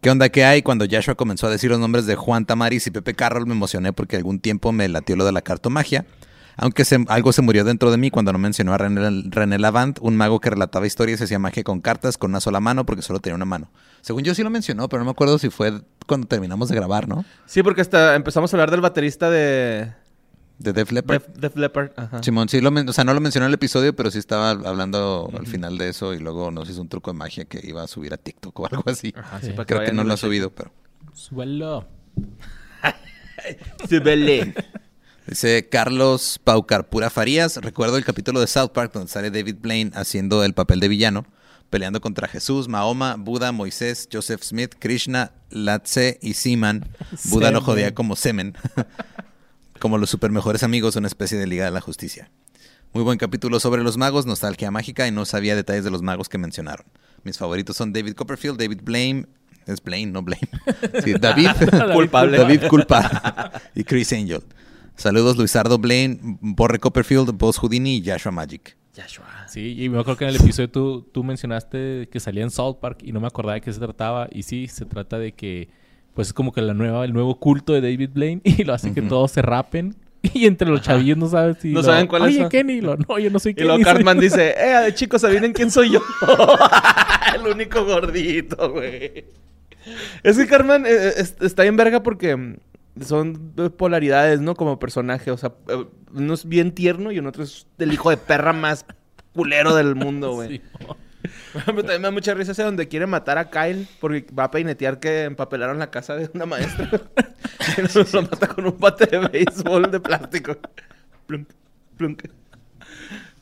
¿Qué 0.00 0.10
onda 0.10 0.28
que 0.30 0.44
hay? 0.44 0.62
Cuando 0.62 0.86
Joshua 0.90 1.14
comenzó 1.14 1.46
a 1.46 1.50
decir 1.50 1.70
los 1.70 1.78
nombres 1.80 2.06
de 2.06 2.14
Juan 2.16 2.46
Tamaris 2.46 2.86
y 2.86 2.90
Pepe 2.90 3.14
Carroll 3.14 3.46
me 3.46 3.52
emocioné 3.52 3.92
porque 3.92 4.16
algún 4.16 4.40
tiempo 4.40 4.72
me 4.72 4.88
latió 4.88 5.14
lo 5.16 5.24
de 5.26 5.32
la 5.32 5.42
cartomagia. 5.42 6.06
Aunque 6.56 6.84
se- 6.84 7.04
algo 7.08 7.32
se 7.32 7.42
murió 7.42 7.64
dentro 7.64 7.90
de 7.90 7.96
mí 7.96 8.10
cuando 8.10 8.32
no 8.32 8.38
mencionó 8.38 8.72
a 8.74 8.78
René, 8.78 9.24
René 9.30 9.58
Lavant, 9.58 9.98
un 10.02 10.16
mago 10.16 10.40
que 10.40 10.50
relataba 10.50 10.86
historias 10.86 11.20
y 11.20 11.24
hacía 11.24 11.38
magia 11.38 11.64
con 11.64 11.80
cartas 11.80 12.16
con 12.18 12.30
una 12.30 12.40
sola 12.40 12.60
mano 12.60 12.84
porque 12.86 13.02
solo 13.02 13.18
tenía 13.20 13.34
una 13.36 13.44
mano. 13.44 13.70
Según 14.02 14.24
yo 14.24 14.34
sí 14.34 14.42
lo 14.42 14.50
mencionó, 14.50 14.88
pero 14.88 15.00
no 15.00 15.04
me 15.06 15.10
acuerdo 15.10 15.38
si 15.38 15.48
fue 15.50 15.82
cuando 16.06 16.26
terminamos 16.26 16.68
de 16.68 16.76
grabar, 16.76 17.08
¿no? 17.08 17.24
Sí, 17.46 17.62
porque 17.62 17.80
hasta 17.82 18.14
empezamos 18.14 18.52
a 18.52 18.56
hablar 18.56 18.70
del 18.70 18.80
baterista 18.82 19.30
de 19.30 19.92
De 20.60 20.74
Def 20.74 20.92
Leppard. 20.92 21.22
Def, 21.22 21.36
Def 21.36 21.56
Leppard. 21.56 21.92
Ajá. 21.96 22.22
Simón, 22.22 22.50
sí, 22.50 22.60
lo 22.60 22.68
o 22.70 22.92
sea, 22.92 23.02
no 23.02 23.14
lo 23.14 23.20
mencionó 23.20 23.46
en 23.46 23.50
el 23.50 23.54
episodio, 23.54 23.96
pero 23.96 24.10
sí 24.10 24.18
estaba 24.18 24.50
hablando 24.50 25.30
al 25.36 25.46
final 25.46 25.78
de 25.78 25.88
eso 25.88 26.12
y 26.12 26.18
luego 26.18 26.50
nos 26.50 26.68
hizo 26.68 26.82
un 26.82 26.88
truco 26.90 27.10
de 27.10 27.16
magia 27.18 27.46
que 27.46 27.60
iba 27.64 27.82
a 27.82 27.86
subir 27.86 28.12
a 28.12 28.18
TikTok 28.18 28.60
o 28.60 28.66
algo 28.66 28.84
así. 28.86 29.14
Ajá, 29.16 29.40
Sí. 29.40 29.46
sí, 29.46 29.52
para 29.54 29.64
Creo 29.64 29.84
que 29.84 29.92
no 29.92 30.04
lo 30.04 30.12
ha 30.12 30.18
subido, 30.18 30.50
pero... 30.50 30.70
Suelo. 31.14 31.88
Súbele. 33.88 34.54
Dice 35.26 35.66
Carlos 35.70 36.38
Paucarpura 36.44 37.08
Farías. 37.08 37.56
Recuerdo 37.56 37.96
el 37.96 38.04
capítulo 38.04 38.40
de 38.40 38.46
South 38.46 38.70
Park 38.74 38.92
donde 38.92 39.08
sale 39.10 39.30
David 39.30 39.56
Blaine 39.60 39.92
haciendo 39.94 40.44
el 40.44 40.52
papel 40.52 40.80
de 40.80 40.88
villano, 40.88 41.24
peleando 41.70 42.02
contra 42.02 42.28
Jesús, 42.28 42.68
Mahoma, 42.68 43.16
Buda, 43.18 43.50
Moisés, 43.52 44.08
Joseph 44.12 44.42
Smith, 44.42 44.74
Krishna, 44.78 45.32
Latse 45.48 46.18
y 46.20 46.34
Seaman. 46.34 46.86
Buda 47.30 47.50
lo 47.50 47.62
jodía 47.62 47.94
como 47.94 48.14
semen. 48.14 48.54
como 49.80 49.98
los 49.98 50.10
super 50.10 50.30
mejores 50.30 50.62
amigos, 50.62 50.94
una 50.94 51.08
especie 51.08 51.38
de 51.38 51.46
Liga 51.46 51.64
de 51.64 51.70
la 51.72 51.80
Justicia. 51.80 52.30
Muy 52.92 53.02
buen 53.02 53.18
capítulo 53.18 53.58
sobre 53.58 53.82
los 53.82 53.96
magos, 53.96 54.26
nostalgia 54.26 54.70
mágica 54.70 55.08
y 55.08 55.10
no 55.10 55.24
sabía 55.24 55.56
detalles 55.56 55.84
de 55.84 55.90
los 55.90 56.02
magos 56.02 56.28
que 56.28 56.38
mencionaron. 56.38 56.86
Mis 57.24 57.38
favoritos 57.38 57.76
son 57.76 57.92
David 57.92 58.14
Copperfield, 58.14 58.58
David 58.58 58.80
Blaine. 58.84 59.26
Es 59.66 59.82
Blaine, 59.82 60.12
no 60.12 60.22
Blaine. 60.22 60.48
Sí, 61.04 61.14
David. 61.20 61.50
Culpable. 61.92 62.38
David 62.38 62.62
Culpa. 62.68 63.52
y 63.74 63.84
Chris 63.84 64.12
Angel. 64.12 64.42
Saludos 64.96 65.36
Luisardo 65.36 65.78
Blaine, 65.78 66.18
Borre 66.40 66.78
Copperfield, 66.78 67.36
Boss 67.38 67.56
Houdini 67.58 67.96
y 67.96 68.04
Joshua 68.04 68.32
Magic. 68.32 68.76
Joshua. 68.94 69.46
Sí, 69.48 69.82
y 69.82 69.88
me 69.88 69.98
acuerdo 69.98 70.18
que 70.18 70.24
en 70.24 70.30
el 70.30 70.36
episodio 70.36 70.70
tú, 70.70 71.08
tú 71.12 71.24
mencionaste 71.24 72.08
que 72.12 72.20
salía 72.20 72.42
en 72.42 72.50
South 72.50 72.76
Park 72.80 72.98
y 73.02 73.12
no 73.12 73.20
me 73.20 73.28
acordaba 73.28 73.54
de 73.54 73.60
qué 73.62 73.72
se 73.72 73.78
trataba. 73.78 74.28
Y 74.30 74.42
sí, 74.42 74.68
se 74.68 74.84
trata 74.84 75.18
de 75.18 75.32
que, 75.32 75.70
pues 76.14 76.28
es 76.28 76.32
como 76.34 76.52
que 76.52 76.60
la 76.62 76.74
nueva, 76.74 77.04
el 77.04 77.12
nuevo 77.12 77.38
culto 77.38 77.72
de 77.72 77.80
David 77.80 78.10
Blaine 78.12 78.40
y 78.44 78.64
lo 78.64 78.74
hace 78.74 78.92
que 78.92 79.02
todos 79.02 79.30
se 79.32 79.42
rapen. 79.42 79.94
Y 80.34 80.44
entre 80.44 80.68
los 80.68 80.82
chavillos 80.82 81.16
no 81.16 81.28
sabes 81.28 81.56
si. 81.62 81.72
No 81.72 81.80
lo- 81.80 81.86
saben 81.86 82.06
cuáles 82.06 82.28
Oye, 82.28 82.40
son". 82.40 82.48
Kenny, 82.50 82.74
y 82.74 82.80
lo, 82.82 82.94
no, 82.94 83.18
yo 83.18 83.30
no 83.30 83.38
soy 83.38 83.52
Y 83.52 83.54
Kenny. 83.54 83.66
luego 83.68 83.82
soy- 83.84 83.92
Cartman 83.94 84.20
dice, 84.20 84.50
eh, 84.50 84.80
de 84.84 84.94
chicos, 84.94 85.24
¿adivinen 85.24 85.54
quién 85.54 85.70
soy 85.70 85.92
yo? 85.92 86.00
El 87.34 87.46
único 87.46 87.84
gordito, 87.86 88.70
güey. 88.70 89.24
Es 90.22 90.36
que 90.36 90.46
Cartman 90.46 90.84
eh, 90.84 90.90
eh, 90.90 91.12
es- 91.16 91.36
está 91.40 91.64
en 91.64 91.74
verga 91.76 92.02
porque 92.02 92.36
mm, 92.36 92.56
son 93.00 93.52
dos 93.56 93.70
polaridades, 93.72 94.40
¿no? 94.42 94.54
Como 94.54 94.78
personaje. 94.78 95.30
O 95.30 95.38
sea, 95.38 95.54
eh, 95.68 95.86
uno 96.12 96.34
es 96.34 96.44
bien 96.46 96.72
tierno 96.72 97.12
y 97.12 97.16
el 97.16 97.26
otro 97.26 97.42
es 97.42 97.66
el 97.78 97.90
hijo 97.92 98.10
de 98.10 98.18
perra 98.18 98.52
más 98.52 98.84
culero 99.34 99.74
del 99.74 99.94
mundo, 99.94 100.34
güey. 100.34 100.48
Sí. 100.58 100.62
También 101.66 101.86
me 101.86 101.98
da 101.98 102.10
mucha 102.10 102.34
risa 102.34 102.52
ese 102.52 102.62
donde 102.62 102.88
quiere 102.88 103.06
matar 103.06 103.38
a 103.38 103.50
Kyle 103.50 103.86
porque 104.00 104.26
va 104.36 104.44
a 104.44 104.50
peinetear 104.50 104.98
que 105.00 105.24
empapelaron 105.24 105.78
la 105.78 105.90
casa 105.90 106.16
de 106.16 106.30
una 106.34 106.46
maestra. 106.46 106.88
y 107.78 107.80
lo, 107.98 108.04
lo 108.12 108.22
mata 108.22 108.46
con 108.48 108.66
un 108.66 108.78
bate 108.78 109.06
de 109.06 109.18
béisbol 109.28 109.90
de 109.90 110.00
plástico. 110.00 110.56
Plunk, 111.26 111.48
plunk. 111.96 112.22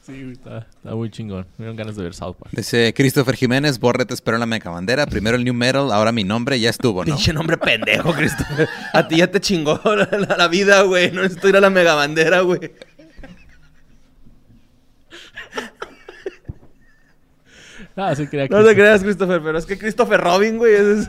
Sí, 0.05 0.23
güey, 0.23 0.33
está, 0.33 0.67
está 0.75 0.95
muy 0.95 1.11
chingón. 1.11 1.45
Me 1.59 1.65
dieron 1.65 1.77
ganas 1.77 1.95
de 1.97 2.03
ver 2.03 2.15
South 2.15 2.37
Park. 2.39 2.51
Dice 2.57 2.95
Christopher 2.97 3.37
Jiménez, 3.37 3.79
Borre 3.79 4.07
te 4.07 4.15
espero 4.15 4.37
en 4.37 4.41
la 4.41 4.47
meca 4.47 4.71
bandera. 4.71 5.07
Primero 5.07 5.37
el 5.37 5.45
New 5.45 5.53
Metal, 5.53 5.93
ahora 5.93 6.13
mi 6.13 6.25
nombre, 6.25 6.59
ya 6.59 6.71
estuvo, 6.71 7.05
¿no? 7.05 7.15
Pinche 7.15 7.35
nombre 7.35 7.59
pendejo, 7.59 8.15
Christopher. 8.15 8.67
A 8.95 9.07
ti 9.07 9.19
ya 9.19 9.31
te 9.31 9.39
chingó 9.41 9.79
la, 9.85 10.09
la- 10.19 10.37
la 10.39 10.49
vida, 10.49 10.81
güey. 10.83 11.11
No 11.13 11.21
necesito 11.23 11.51
ir 11.51 11.57
a 11.59 11.61
la 11.61 11.69
mega 11.69 11.95
bandera, 11.95 12.41
güey. 12.41 12.73
Ah, 18.01 18.15
sí, 18.15 18.27
creía 18.29 18.49
que. 18.49 18.55
No 18.55 18.65
te 18.65 18.75
creas, 18.75 19.03
Christopher, 19.03 19.43
pero 19.43 19.59
es 19.59 19.67
que 19.67 19.77
Christopher 19.77 20.21
Robin, 20.21 20.57
güey. 20.57 20.75
es- 20.75 21.09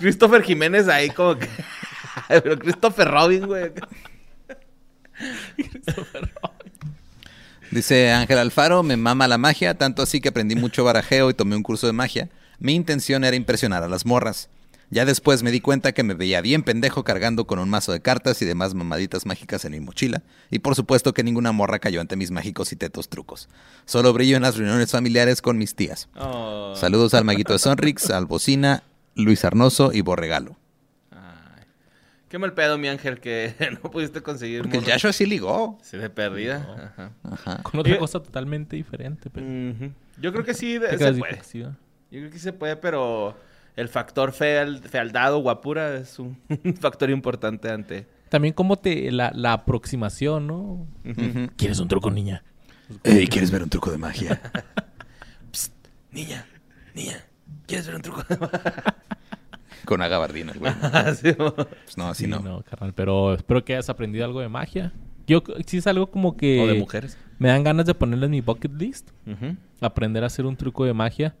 Christopher 0.00 0.42
Jiménez 0.42 0.88
ahí 0.88 1.08
como 1.10 1.38
que... 1.38 1.48
pero 2.28 2.58
Christopher 2.58 3.08
Robin, 3.08 3.46
güey. 3.46 3.70
Dice 7.70 8.10
Ángel 8.10 8.38
Alfaro, 8.38 8.82
me 8.82 8.96
mama 8.96 9.28
la 9.28 9.38
magia, 9.38 9.74
tanto 9.74 10.02
así 10.02 10.20
que 10.20 10.30
aprendí 10.30 10.56
mucho 10.56 10.82
barajeo 10.82 11.30
y 11.30 11.34
tomé 11.34 11.54
un 11.54 11.62
curso 11.62 11.86
de 11.86 11.92
magia. 11.92 12.28
Mi 12.58 12.74
intención 12.74 13.22
era 13.24 13.36
impresionar 13.36 13.84
a 13.84 13.88
las 13.88 14.04
morras. 14.04 14.48
Ya 14.92 15.04
después 15.04 15.44
me 15.44 15.52
di 15.52 15.60
cuenta 15.60 15.92
que 15.92 16.02
me 16.02 16.14
veía 16.14 16.40
bien 16.40 16.64
pendejo 16.64 17.04
cargando 17.04 17.46
con 17.46 17.60
un 17.60 17.68
mazo 17.70 17.92
de 17.92 18.00
cartas 18.00 18.42
y 18.42 18.44
demás 18.44 18.74
mamaditas 18.74 19.24
mágicas 19.24 19.64
en 19.64 19.72
mi 19.72 19.80
mochila. 19.80 20.22
Y 20.50 20.58
por 20.58 20.74
supuesto 20.74 21.14
que 21.14 21.22
ninguna 21.22 21.52
morra 21.52 21.78
cayó 21.78 22.00
ante 22.00 22.16
mis 22.16 22.32
mágicos 22.32 22.72
y 22.72 22.76
tetos 22.76 23.08
trucos. 23.08 23.48
Solo 23.84 24.12
brillo 24.12 24.36
en 24.36 24.42
las 24.42 24.56
reuniones 24.56 24.90
familiares 24.90 25.42
con 25.42 25.58
mis 25.58 25.76
tías. 25.76 26.08
Oh. 26.16 26.74
Saludos 26.76 27.14
al 27.14 27.24
maguito 27.24 27.52
de 27.52 27.60
Sonrix, 27.60 28.10
al 28.10 28.26
Bocina, 28.26 28.82
Luis 29.14 29.44
Arnoso 29.44 29.92
y 29.92 30.00
Borregalo. 30.00 30.56
Ay. 31.12 31.62
Qué 32.28 32.38
mal 32.38 32.52
pedo, 32.54 32.76
mi 32.76 32.88
ángel, 32.88 33.20
que 33.20 33.54
no 33.82 33.92
pudiste 33.92 34.22
conseguir. 34.22 34.62
Porque 34.62 34.78
el. 34.78 34.84
Joshua 34.90 35.12
sí 35.12 35.24
ligó. 35.24 35.78
Sí, 35.82 35.98
de 35.98 36.10
perdida. 36.10 36.92
Ajá. 36.96 37.12
Ajá. 37.22 37.62
Con 37.62 37.78
otra 37.78 37.96
cosa 37.96 38.20
totalmente 38.20 38.74
diferente. 38.74 39.30
Pero... 39.30 39.46
Yo 40.20 40.32
creo 40.32 40.44
que 40.44 40.54
sí, 40.54 40.78
de- 40.78 40.88
¿Te 40.88 40.98
se 40.98 41.12
puede. 41.12 41.40
Yo 41.52 41.68
creo 42.10 42.30
que 42.30 42.38
sí 42.38 42.42
se 42.42 42.52
puede, 42.52 42.74
pero 42.74 43.36
el 43.76 43.88
factor 43.88 44.32
feal, 44.32 44.80
fealdad 44.80 45.34
o 45.34 45.38
guapura 45.40 45.94
es 45.96 46.18
un 46.18 46.38
factor 46.80 47.10
importante 47.10 47.70
ante... 47.70 48.06
También 48.28 48.54
como 48.54 48.76
te... 48.76 49.10
La, 49.10 49.32
la 49.34 49.52
aproximación, 49.54 50.46
¿no? 50.46 50.86
¿Quieres 51.56 51.80
un 51.80 51.88
truco, 51.88 52.10
niña? 52.10 52.44
Ey, 53.04 53.26
¿quieres 53.26 53.50
ver 53.50 53.62
un 53.62 53.68
truco 53.70 53.90
de 53.90 53.98
magia? 53.98 54.40
Niña, 56.12 56.44
niña, 56.94 57.24
¿quieres 57.66 57.86
ver 57.86 57.94
un 57.96 58.02
truco? 58.02 58.22
Con 59.84 60.00
una 60.00 60.08
gabardina, 60.08 60.52
güey. 60.58 60.72
Así, 60.92 61.28
¿no? 61.38 61.54
Pues 61.54 61.96
no, 61.96 62.08
así 62.08 62.24
Sí, 62.24 62.30
no. 62.30 62.62
carnal. 62.62 62.92
Pero 62.94 63.34
espero 63.34 63.64
que 63.64 63.74
hayas 63.74 63.88
aprendido 63.90 64.24
algo 64.24 64.40
de 64.40 64.48
magia. 64.48 64.92
Yo 65.26 65.42
sí 65.66 65.78
es 65.78 65.86
algo 65.86 66.10
como 66.10 66.36
que... 66.36 66.60
o 66.60 66.66
de 66.66 66.74
mujeres. 66.74 67.16
Me 67.38 67.48
dan 67.48 67.62
ganas 67.62 67.86
de 67.86 67.94
ponerlo 67.94 68.26
en 68.26 68.32
mi 68.32 68.40
bucket 68.40 68.72
list. 68.72 69.10
Aprender 69.80 70.24
a 70.24 70.26
hacer 70.26 70.44
un 70.46 70.56
truco 70.56 70.84
de 70.84 70.92
magia. 70.92 71.36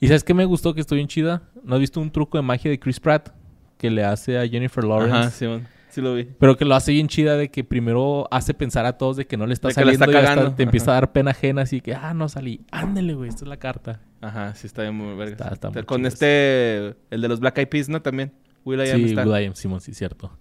¿Y 0.00 0.08
sabes 0.08 0.24
qué 0.24 0.34
me 0.34 0.44
gustó? 0.44 0.74
Que 0.74 0.80
estoy 0.80 0.96
bien 0.96 1.08
chida. 1.08 1.42
¿No 1.64 1.74
has 1.74 1.80
visto 1.80 2.00
un 2.00 2.10
truco 2.10 2.38
de 2.38 2.42
magia 2.42 2.70
de 2.70 2.78
Chris 2.78 3.00
Pratt? 3.00 3.30
Que 3.78 3.90
le 3.90 4.04
hace 4.04 4.38
a 4.38 4.46
Jennifer 4.46 4.84
Lawrence. 4.84 5.16
Ajá, 5.16 5.30
Simón. 5.30 5.66
Sí 5.88 6.02
lo 6.02 6.14
vi. 6.14 6.24
Pero 6.38 6.58
que 6.58 6.66
lo 6.66 6.74
hace 6.74 6.92
bien 6.92 7.08
chida 7.08 7.38
de 7.38 7.50
que 7.50 7.64
primero 7.64 8.28
hace 8.30 8.52
pensar 8.52 8.84
a 8.84 8.98
todos 8.98 9.16
de 9.16 9.26
que 9.26 9.38
no 9.38 9.46
le 9.46 9.54
está 9.54 9.68
De 9.68 9.74
que 9.74 9.80
le 9.80 9.96
saliendo 9.96 10.04
está 10.04 10.20
y 10.20 10.26
hasta 10.26 10.56
te 10.56 10.62
empieza 10.62 10.90
a 10.90 10.94
dar 10.94 11.12
pena 11.12 11.30
ajena 11.30 11.62
así 11.62 11.80
que, 11.80 11.94
ah, 11.94 12.12
no 12.12 12.28
salí. 12.28 12.60
Ándale, 12.70 13.14
güey, 13.14 13.30
esta 13.30 13.44
es 13.44 13.48
la 13.48 13.56
carta. 13.56 14.00
Ajá, 14.20 14.54
sí 14.54 14.66
está 14.66 14.82
bien 14.82 14.94
muy 14.94 15.16
verga. 15.16 15.32
Está- 15.32 15.54
está 15.54 15.70
muy 15.70 15.82
Con 15.84 15.98
chido 15.98 16.08
este, 16.08 16.96
el 17.10 17.22
de 17.22 17.28
los 17.28 17.40
Black 17.40 17.56
Eyed 17.58 17.68
Peas, 17.68 17.88
¿no? 17.88 18.02
También. 18.02 18.32
Will 18.66 18.82
I 18.82 18.86
sí. 18.88 19.14
Will 19.14 19.42
I 19.42 19.46
Am, 19.46 19.54
Simón, 19.54 19.80
sí, 19.80 19.94
cierto. 19.94 20.36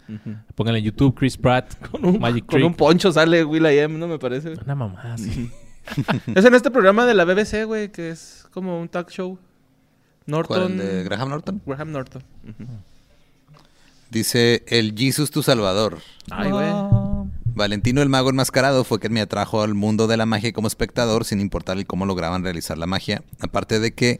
Pónganle 0.56 0.80
en 0.80 0.86
YouTube 0.86 1.16
Chris 1.16 1.38
Pratt, 1.38 1.76
Con 1.92 2.04
un, 2.04 2.20
Magic 2.20 2.46
con 2.48 2.62
un 2.64 2.74
poncho 2.74 3.12
sale 3.12 3.46
Will 3.46 3.66
I 3.66 3.80
Am, 3.80 3.98
¿no? 3.98 4.08
Me 4.08 4.18
parece. 4.20 4.56
Una 4.62 4.76
mamada, 4.76 5.18
sí. 5.18 5.50
es 6.36 6.44
en 6.44 6.56
este 6.56 6.72
programa 6.72 7.06
de 7.06 7.14
la 7.14 7.24
BBC, 7.24 7.66
güey, 7.66 7.92
que 7.92 8.10
es 8.10 8.48
como 8.52 8.82
un 8.82 8.90
talk 8.90 9.10
show. 9.12 9.38
Norton. 10.26 10.74
¿El 10.74 10.78
de 10.78 11.04
Graham 11.04 11.30
Norton? 11.30 11.62
Graham 11.66 11.92
Norton. 11.92 12.24
Dice 14.10 14.64
el 14.68 14.96
Jesus 14.98 15.32
tu 15.32 15.44
Salvador. 15.44 16.00
Ay, 16.32 16.52
güey. 16.52 16.68
Valentino 17.56 18.02
el 18.02 18.10
mago 18.10 18.30
enmascarado 18.30 18.84
fue 18.84 19.00
quien 19.00 19.14
me 19.14 19.22
atrajo 19.22 19.62
al 19.62 19.74
mundo 19.76 20.08
de 20.08 20.18
la 20.18 20.26
magia 20.26 20.52
como 20.52 20.68
espectador 20.68 21.24
sin 21.24 21.40
importarle 21.40 21.86
cómo 21.86 22.06
lograban 22.06 22.44
realizar 22.44 22.78
la 22.78 22.86
magia. 22.86 23.24
Aparte 23.40 23.80
de 23.80 23.94
que 23.94 24.20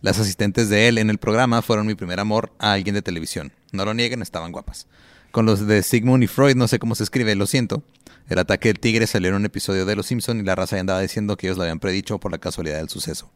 las 0.00 0.20
asistentes 0.20 0.68
de 0.68 0.86
él 0.86 0.98
en 0.98 1.10
el 1.10 1.18
programa 1.18 1.60
fueron 1.60 1.86
mi 1.86 1.96
primer 1.96 2.20
amor 2.20 2.52
a 2.60 2.72
alguien 2.72 2.94
de 2.94 3.02
televisión. 3.02 3.52
No 3.72 3.84
lo 3.84 3.94
nieguen, 3.94 4.22
estaban 4.22 4.52
guapas. 4.52 4.86
Con 5.32 5.44
los 5.44 5.66
de 5.66 5.82
Sigmund 5.82 6.22
y 6.22 6.26
Freud, 6.28 6.54
no 6.54 6.68
sé 6.68 6.78
cómo 6.78 6.94
se 6.94 7.02
escribe, 7.02 7.34
lo 7.34 7.46
siento. 7.46 7.82
El 8.28 8.38
ataque 8.38 8.68
del 8.68 8.78
tigre 8.78 9.06
salió 9.06 9.30
en 9.30 9.36
un 9.36 9.44
episodio 9.44 9.84
de 9.84 9.96
Los 9.96 10.06
Simpson 10.06 10.38
y 10.38 10.42
la 10.44 10.54
raza 10.54 10.76
ya 10.76 10.80
andaba 10.80 11.00
diciendo 11.00 11.36
que 11.36 11.48
ellos 11.48 11.56
lo 11.56 11.64
habían 11.64 11.80
predicho 11.80 12.18
por 12.18 12.30
la 12.30 12.38
casualidad 12.38 12.78
del 12.78 12.88
suceso. 12.88 13.30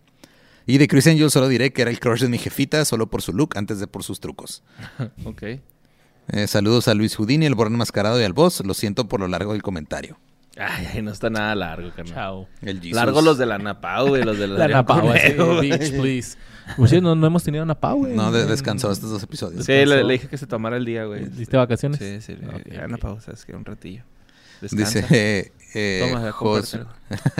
Y 0.66 0.79
de 0.79 0.88
Chris 0.88 1.07
Angel 1.07 1.31
solo 1.31 1.48
diré 1.48 1.72
que 1.72 1.83
era 1.83 1.90
el 1.90 1.98
crush 2.01 2.20
de 2.22 2.29
mi 2.29 2.38
jefita 2.38 2.85
solo 2.85 3.09
por 3.11 3.22
su 3.22 3.33
look 3.33 3.57
antes 3.57 3.81
de 3.81 3.87
por 3.87 4.03
sus 4.05 4.20
trucos. 4.20 4.62
Ok. 5.25 5.42
Eh, 6.29 6.46
saludos 6.46 6.87
a 6.88 6.94
Luis 6.94 7.16
Houdini, 7.16 7.46
el 7.46 7.55
borrón 7.57 7.77
mascarado 7.77 8.20
y 8.20 8.25
al 8.25 8.33
boss. 8.33 8.64
Lo 8.64 8.75
siento 8.75 9.09
por 9.09 9.18
lo 9.20 9.27
largo 9.29 9.53
del 9.53 9.62
comentario. 9.62 10.18
Ay, 10.57 10.87
ay, 10.94 11.03
no 11.03 11.11
está 11.11 11.31
nada 11.31 11.55
largo, 11.55 11.90
carnal. 11.90 12.14
Chao. 12.14 12.48
El 12.61 12.79
Jesus. 12.81 12.94
Largo 12.94 13.22
los 13.22 13.38
de 13.38 13.46
la 13.46 13.59
Napau, 13.59 14.09
güey, 14.09 14.22
los 14.22 14.38
de 14.38 14.46
la, 14.46 14.59
La 14.68 14.68
Napau, 14.68 15.11
así, 15.11 15.33
bitch, 15.61 15.98
please. 15.98 16.37
Pues 16.77 16.90
sí, 16.90 17.01
no, 17.01 17.14
no 17.16 17.27
hemos 17.27 17.42
tenido 17.42 17.64
Napau, 17.66 17.98
güey. 17.98 18.14
No, 18.14 18.31
de- 18.31 18.44
descansó 18.46 18.92
estos 18.92 19.11
dos 19.11 19.22
episodios. 19.22 19.64
Sí, 19.66 19.72
le, 19.72 20.05
le 20.05 20.12
dije 20.12 20.29
que 20.29 20.38
se 20.38 20.46
tomara 20.46 20.77
el 20.77 20.85
día, 20.85 21.07
güey. 21.07 21.25
¿Diste 21.27 21.57
vacaciones? 21.57 21.98
Sí, 21.98 22.20
sí. 22.20 22.37
le- 22.40 22.46
Ok, 22.48 22.62
ya 22.70 22.85
ok. 22.85 22.90
Napau, 22.90 23.20
sabes 23.20 23.44
que 23.44 23.57
un 23.57 23.64
ratillo. 23.64 24.05
Descansa. 24.61 25.01
Dice 25.01 25.07
eh, 25.11 25.53
eh, 25.74 26.30
Jos. 26.32 26.78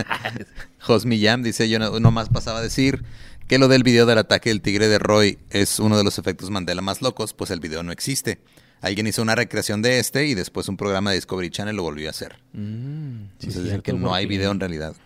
Jos 0.81 1.07
Millán, 1.07 1.43
dice 1.43 1.69
yo 1.69 1.79
no, 1.79 1.99
nomás 2.01 2.29
pasaba 2.29 2.59
a 2.59 2.63
decir 2.63 3.05
que 3.49 3.59
lo 3.59 3.69
del 3.69 3.83
video 3.83 4.07
del 4.07 4.19
ataque 4.19 4.51
del 4.51 4.61
tigre 4.63 4.89
de 4.89 4.99
Roy 4.99 5.39
es 5.51 5.79
uno 5.79 5.97
de 5.97 6.05
los 6.05 6.19
efectos 6.19 6.51
Mandela 6.51 6.83
más 6.83 7.03
locos, 7.03 7.35
pues 7.35 7.51
el 7.51 7.61
video 7.61 7.83
no 7.83 7.93
existe. 7.93 8.41
Alguien 8.81 9.07
hizo 9.07 9.23
una 9.23 9.35
recreación 9.37 9.81
de 9.83 9.99
este 10.01 10.27
y 10.27 10.35
después 10.35 10.69
un 10.69 10.77
programa 10.77 11.11
de 11.11 11.17
Discovery 11.17 11.51
Channel 11.51 11.77
lo 11.77 11.83
volvió 11.85 12.09
a 12.09 12.11
hacer. 12.11 12.37
Mm. 12.53 13.29
Sí, 13.39 13.47
Entonces, 13.49 13.63
cierto, 13.65 13.83
que 13.83 13.93
no 13.93 14.13
hay 14.15 14.25
porque- 14.27 14.37
video 14.39 14.51
en 14.51 14.61
realidad. 14.61 14.97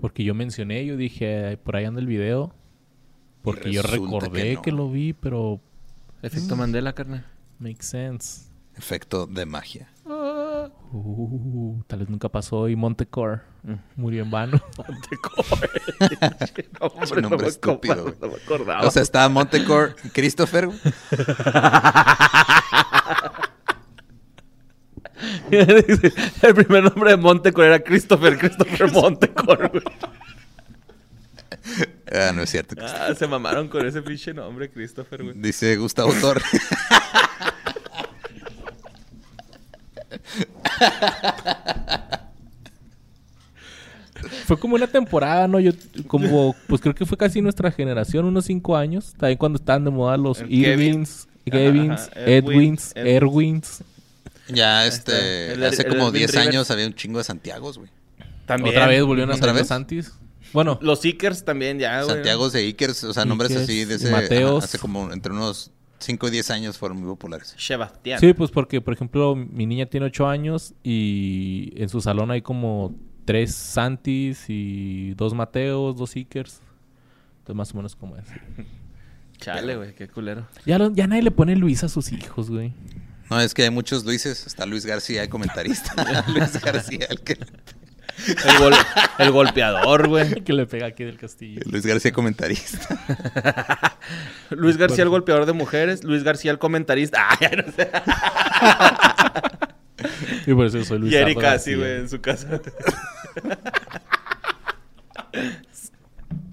Porque 0.00 0.24
yo 0.24 0.34
mencioné, 0.34 0.84
yo 0.84 0.96
dije, 0.96 1.46
"Ay, 1.46 1.56
por 1.56 1.76
ahí 1.76 1.84
anda 1.84 2.00
el 2.00 2.06
video. 2.06 2.52
Porque 3.42 3.72
yo 3.72 3.82
recordé 3.82 4.58
que 4.62 4.70
lo 4.72 4.90
vi, 4.90 5.12
pero 5.14 5.60
Efecto 6.22 6.56
Mandela, 6.56 6.92
carnal. 6.92 7.24
makes 7.58 7.84
sense. 7.86 8.42
Efecto 8.76 9.26
de 9.26 9.46
magia. 9.46 9.88
Uh, 10.92 11.82
tal 11.86 12.00
vez 12.00 12.08
nunca 12.08 12.28
pasó 12.28 12.68
y 12.68 12.76
Montecore 12.76 13.40
Mm. 13.64 13.74
murió 13.94 14.24
en 14.24 14.30
vano. 14.30 14.60
Hombre, 16.80 17.22
nombre 17.22 17.22
no 17.22 17.30
me 17.38 17.46
estúpido, 17.46 17.92
acuerdo, 17.92 18.02
güey. 18.02 18.14
No 18.20 18.28
me 18.28 18.34
acordaba. 18.42 18.86
O 18.86 18.90
sea, 18.90 19.02
está 19.02 19.28
Montecore 19.28 19.94
Christopher. 20.12 20.68
el 25.50 26.54
primer 26.54 26.84
nombre 26.84 27.10
de 27.10 27.16
Montecore 27.16 27.68
era 27.68 27.80
Christopher, 27.80 28.38
Christopher 28.38 28.90
Montecore, 28.90 29.68
güey. 29.68 29.82
Ah, 32.12 32.32
no 32.34 32.42
es 32.42 32.50
cierto. 32.50 32.74
Ah, 32.80 33.14
se 33.16 33.26
mamaron 33.26 33.68
con 33.68 33.86
ese 33.86 34.02
pinche 34.02 34.34
nombre, 34.34 34.70
Christopher, 34.70 35.22
güey. 35.22 35.34
Dice 35.36 35.76
Gustavo 35.76 36.12
Torres. 36.20 36.44
Fue 44.46 44.56
como 44.58 44.76
una 44.76 44.86
temporada, 44.86 45.48
¿no? 45.48 45.58
Yo, 45.58 45.72
como, 46.06 46.54
pues 46.68 46.80
creo 46.80 46.94
que 46.94 47.04
fue 47.06 47.18
casi 47.18 47.40
nuestra 47.42 47.72
generación, 47.72 48.24
unos 48.24 48.44
cinco 48.44 48.76
años. 48.76 49.14
También 49.18 49.36
cuando 49.38 49.56
estaban 49.58 49.84
de 49.84 49.90
moda 49.90 50.16
los 50.16 50.38
Ajá, 50.38 50.46
Edwin, 50.48 51.04
Edwins, 51.46 52.08
Ed- 52.94 53.06
Erwins. 53.06 53.82
Ya, 54.48 54.86
este, 54.86 55.52
El- 55.54 55.64
hace 55.64 55.82
el 55.82 55.88
como 55.88 56.04
Edwin 56.08 56.12
10 56.20 56.30
Rivers. 56.32 56.48
años 56.48 56.70
había 56.70 56.86
un 56.86 56.94
chingo 56.94 57.18
de 57.18 57.24
Santiagos, 57.24 57.78
güey. 57.78 57.90
También. 58.46 58.76
Otra 58.76 58.86
vez 58.88 59.02
volvieron 59.02 59.30
a 59.32 59.34
¿Otra 59.36 59.48
salir 59.48 59.60
los 59.60 59.68
Santis. 59.68 60.12
Bueno, 60.52 60.78
Los 60.82 61.00
Seekers 61.00 61.44
también, 61.44 61.78
ya, 61.78 62.02
güey. 62.02 62.14
Santiagos 62.14 62.52
de 62.52 62.62
Ickers, 62.66 63.04
o 63.04 63.14
sea, 63.14 63.24
nombres 63.24 63.50
Ickers, 63.52 63.64
así 63.68 63.84
de 63.86 63.94
ese. 63.94 64.10
Mateos. 64.10 64.58
ajá, 64.58 64.64
hace 64.66 64.78
como 64.78 65.10
entre 65.12 65.32
unos 65.32 65.70
5 66.02 66.28
y 66.28 66.30
10 66.30 66.50
años 66.50 66.78
fueron 66.78 66.98
muy 66.98 67.06
populares. 67.08 67.54
Sebastián. 67.56 68.20
sí, 68.20 68.32
pues 68.34 68.50
porque, 68.50 68.80
por 68.80 68.94
ejemplo, 68.94 69.34
mi 69.36 69.66
niña 69.66 69.86
tiene 69.86 70.06
ocho 70.06 70.26
años 70.28 70.74
y 70.82 71.72
en 71.76 71.88
su 71.88 72.00
salón 72.00 72.30
hay 72.30 72.42
como 72.42 72.94
tres 73.24 73.54
Santis 73.54 74.44
y 74.48 75.14
dos 75.14 75.34
Mateos, 75.34 75.96
dos 75.96 76.10
Seekers. 76.10 76.60
Entonces, 77.38 77.56
más 77.56 77.72
o 77.72 77.76
menos 77.76 77.96
como 77.96 78.16
es. 78.16 78.24
Chale, 79.38 79.76
güey, 79.76 79.94
qué 79.94 80.06
culero. 80.08 80.46
Ya, 80.66 80.78
lo- 80.78 80.92
ya 80.92 81.06
nadie 81.06 81.22
le 81.22 81.30
pone 81.32 81.56
Luis 81.56 81.82
a 81.82 81.88
sus 81.88 82.12
hijos, 82.12 82.48
güey. 82.50 82.72
No, 83.30 83.40
es 83.40 83.54
que 83.54 83.62
hay 83.62 83.70
muchos 83.70 84.04
Luises. 84.04 84.46
Está 84.46 84.66
Luis 84.66 84.84
García, 84.86 85.22
el 85.22 85.28
comentarista. 85.28 85.94
Luis 86.28 86.60
García, 86.60 87.06
el 87.08 87.20
que. 87.20 87.38
El, 88.26 88.58
gol- 88.58 88.74
el 89.18 89.30
golpeador, 89.30 90.08
güey. 90.08 90.34
que 90.44 90.52
le 90.52 90.66
pega 90.66 90.86
aquí 90.86 91.04
del 91.04 91.16
castillo. 91.18 91.60
Luis 91.66 91.84
García, 91.86 92.12
comentarista. 92.12 93.96
Luis 94.50 94.76
García, 94.76 95.02
el 95.04 95.10
golpeador 95.10 95.46
de 95.46 95.52
mujeres. 95.52 96.04
Luis 96.04 96.22
García, 96.22 96.50
el 96.50 96.58
comentarista. 96.58 97.18
Ah, 97.30 97.38
ya 97.40 97.50
no 97.50 97.64
sé. 97.72 97.90
Y 100.46 100.54
por 100.54 100.66
eso 100.66 100.84
soy 100.84 100.98
Luis 100.98 101.12
Y 101.12 101.16
Erika, 101.16 101.52
Ardo 101.52 101.62
sí, 101.62 101.70
García. 101.72 101.76
güey, 101.76 102.00
en 102.00 102.08
su 102.08 102.20
casa. 102.20 102.60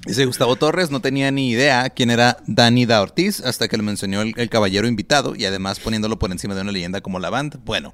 Dice 0.06 0.26
Gustavo 0.26 0.56
Torres, 0.56 0.90
no 0.92 1.02
tenía 1.02 1.30
ni 1.32 1.50
idea 1.52 1.90
quién 1.90 2.10
era 2.10 2.38
Dani 2.48 2.86
Da 2.86 3.02
Ortiz 3.02 3.42
hasta 3.42 3.68
que 3.68 3.78
lo 3.78 3.84
mencionó 3.84 4.22
el, 4.22 4.34
el 4.38 4.50
caballero 4.50 4.88
invitado 4.88 5.36
y 5.36 5.46
además 5.46 5.80
poniéndolo 5.80 6.18
por 6.18 6.32
encima 6.32 6.56
de 6.56 6.62
una 6.62 6.72
leyenda 6.72 7.02
como 7.02 7.20
la 7.20 7.30
band. 7.30 7.58
Bueno, 7.66 7.94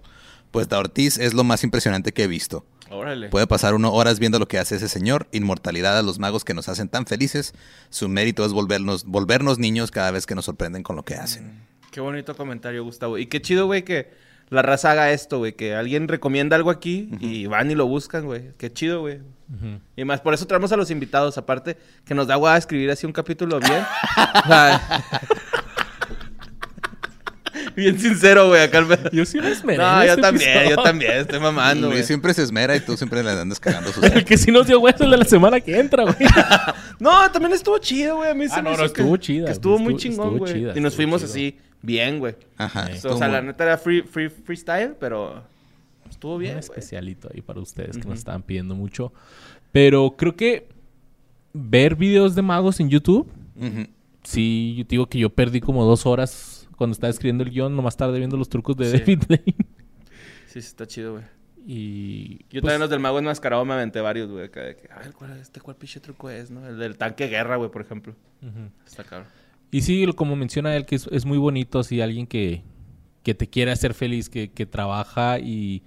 pues 0.56 0.70
Da 0.70 0.80
Ortiz 0.80 1.18
es 1.18 1.34
lo 1.34 1.44
más 1.44 1.66
impresionante 1.66 2.14
que 2.14 2.24
he 2.24 2.28
visto. 2.28 2.66
Órale. 2.90 3.28
Puede 3.28 3.46
pasar 3.46 3.74
uno 3.74 3.92
horas 3.92 4.20
viendo 4.20 4.40
lo 4.40 4.48
que 4.48 4.58
hace 4.58 4.78
ese 4.78 4.88
señor, 4.88 5.28
inmortalidad 5.34 5.98
a 5.98 6.02
los 6.02 6.18
magos 6.18 6.46
que 6.46 6.54
nos 6.54 6.70
hacen 6.70 6.88
tan 6.88 7.06
felices. 7.06 7.54
Su 7.90 8.08
mérito 8.08 8.46
es 8.46 8.54
volvernos, 8.54 9.04
volvernos 9.04 9.60
niños 9.60 9.92
cada 9.92 10.12
vez 10.12 10.26
que 10.26 10.34
nos 10.34 10.46
sorprenden 10.46 10.82
con 10.82 10.96
lo 10.96 11.04
que 11.04 11.16
hacen. 11.16 11.62
Qué 11.92 12.00
bonito 12.00 12.38
comentario, 12.38 12.86
Gustavo. 12.86 13.18
Y 13.18 13.26
qué 13.26 13.42
chido, 13.42 13.66
güey, 13.66 13.84
que 13.84 14.14
la 14.48 14.62
raza 14.62 14.92
haga 14.92 15.12
esto, 15.12 15.40
güey. 15.40 15.58
Que 15.58 15.76
alguien 15.76 16.08
recomienda 16.08 16.56
algo 16.56 16.70
aquí 16.70 17.10
y 17.20 17.48
van 17.48 17.70
y 17.70 17.76
lo 17.76 17.86
buscan, 17.86 18.24
güey. 18.24 18.54
Qué 18.58 18.72
chido, 18.72 19.02
güey. 19.02 19.20
Y 19.98 20.06
más, 20.06 20.22
por 20.22 20.34
eso 20.34 20.48
traemos 20.48 20.72
a 20.72 20.78
los 20.78 20.90
invitados. 20.90 21.38
Aparte, 21.38 21.76
que 22.06 22.16
nos 22.16 22.28
da 22.28 22.36
guay 22.36 22.58
escribir 22.58 22.92
así 22.92 23.06
un 23.06 23.12
capítulo 23.12 23.60
bien. 23.60 23.84
Bien 27.78 28.00
sincero, 28.00 28.48
güey. 28.48 28.62
Acá 28.64 28.80
el... 28.80 29.10
Yo 29.12 29.26
sí 29.26 29.40
me 29.40 29.52
esmeré 29.52 29.78
No, 29.78 30.04
yo 30.06 30.10
este 30.12 30.22
también, 30.22 30.70
yo 30.70 30.76
también. 30.82 31.12
Estoy 31.14 31.40
mamando, 31.40 31.88
Luis 31.88 31.98
güey. 32.00 32.04
siempre 32.08 32.34
se 32.34 32.44
esmera 32.44 32.76
y 32.76 32.80
tú 32.80 32.96
siempre 32.98 33.22
le 33.24 33.32
andas 33.32 33.60
cagando 33.60 33.92
sus... 33.92 34.04
El 34.04 34.24
que 34.26 34.38
sí 34.38 34.52
nos 34.52 34.68
dio 34.68 34.80
hueso 34.80 34.98
es 34.98 35.02
el 35.06 35.12
de 35.12 35.18
la 35.18 35.26
semana 35.26 35.60
que 35.60 35.80
entra, 35.80 36.04
güey. 36.04 36.16
No, 37.00 37.30
también 37.32 37.52
estuvo 37.54 37.78
chido, 37.78 38.18
güey. 38.18 38.30
A 38.32 38.34
mí 38.34 38.48
se 38.48 38.54
Ah, 38.56 38.62
me 38.62 38.70
no, 38.70 38.76
hizo 38.76 38.84
no, 38.84 38.94
que- 38.94 39.02
estuvo 39.02 39.18
chida, 39.18 39.46
Que 39.48 39.52
estuvo 39.52 39.76
estuvo- 39.76 39.84
muy 39.84 39.98
chingón, 39.98 40.28
estuvo 40.28 40.40
güey. 40.40 40.54
chida, 40.54 40.72
Y 40.76 40.80
nos 40.80 40.94
estuvo 40.94 40.96
fuimos 40.96 41.22
chido. 41.22 41.32
así, 41.32 41.58
bien, 41.82 42.20
güey. 42.20 42.36
Ajá. 42.58 42.86
Sí. 42.86 42.92
O 42.92 42.96
estuvo 42.96 43.18
sea, 43.18 43.28
la 43.28 43.42
neta 43.42 43.64
era 43.66 43.78
free, 43.78 44.02
free, 44.04 44.30
freestyle, 44.30 44.96
pero 45.00 45.44
estuvo 46.10 46.38
bien, 46.38 46.54
Un 46.56 46.62
güey. 46.62 46.70
especialito 46.70 47.30
ahí 47.34 47.42
para 47.42 47.60
ustedes 47.60 47.98
que 47.98 48.08
nos 48.08 48.20
estaban 48.20 48.42
pidiendo 48.44 48.74
mucho. 48.76 49.12
Pero 49.74 50.16
creo 50.18 50.36
que 50.38 50.70
ver 51.52 51.96
videos 51.96 52.34
de 52.36 52.42
magos 52.42 52.80
en 52.80 52.90
YouTube, 52.90 53.28
sí, 54.24 54.76
yo 54.78 54.84
digo 54.88 55.06
que 55.08 55.20
yo 55.20 55.30
perdí 55.30 55.60
como 55.62 55.84
dos 55.84 56.06
horas 56.06 56.55
cuando 56.76 56.94
estaba 56.94 57.10
escribiendo 57.12 57.44
el 57.44 57.50
guion, 57.52 57.76
nomás 57.76 57.98
tarde 57.98 58.18
viendo 58.20 58.38
los 58.38 58.50
trucos 58.50 58.76
de 58.78 58.86
Sí. 58.92 58.98
David 59.00 59.24
Lane. 59.30 59.56
Sí, 60.48 60.62
sí, 60.62 60.68
está 60.70 60.88
chido, 60.88 61.14
güey. 61.14 61.24
Y 61.68 62.38
Yo 62.44 62.62
pues, 62.62 62.62
también 62.62 62.80
los 62.82 62.90
del 62.90 63.00
mago 63.02 63.20
enmascarado 63.20 63.66
me 63.66 63.74
aventé 63.74 64.00
varios, 64.00 64.30
güey. 64.32 64.46
acá 64.46 64.62
de 64.62 64.76
que, 64.78 64.88
A 64.94 65.00
ver, 65.00 65.12
¿cuál 65.14 65.32
es 65.32 65.42
este? 65.42 65.60
¿Cuál 65.60 65.76
pinche 65.76 66.00
truco 66.00 66.30
es, 66.30 66.50
no? 66.52 66.66
El 66.66 66.78
del 66.78 66.98
tanque 66.98 67.28
guerra, 67.28 67.56
güey, 67.58 67.70
por 67.72 67.82
ejemplo. 67.82 68.16
Está 68.86 69.04
cabrón. 69.04 69.28
Y 69.72 69.82
sí, 69.82 70.06
como 70.16 70.36
menciona 70.38 70.74
él, 70.76 70.86
que 70.86 70.96
es, 70.96 71.08
es 71.12 71.26
muy 71.26 71.38
bonito, 71.40 71.80
así 71.80 72.00
alguien 72.00 72.28
que, 72.28 72.64
que 73.24 73.34
te 73.34 73.48
quiere 73.50 73.72
hacer 73.72 73.94
feliz, 73.96 74.30
que, 74.30 74.52
que 74.52 74.66
trabaja 74.66 75.40
y 75.40 75.82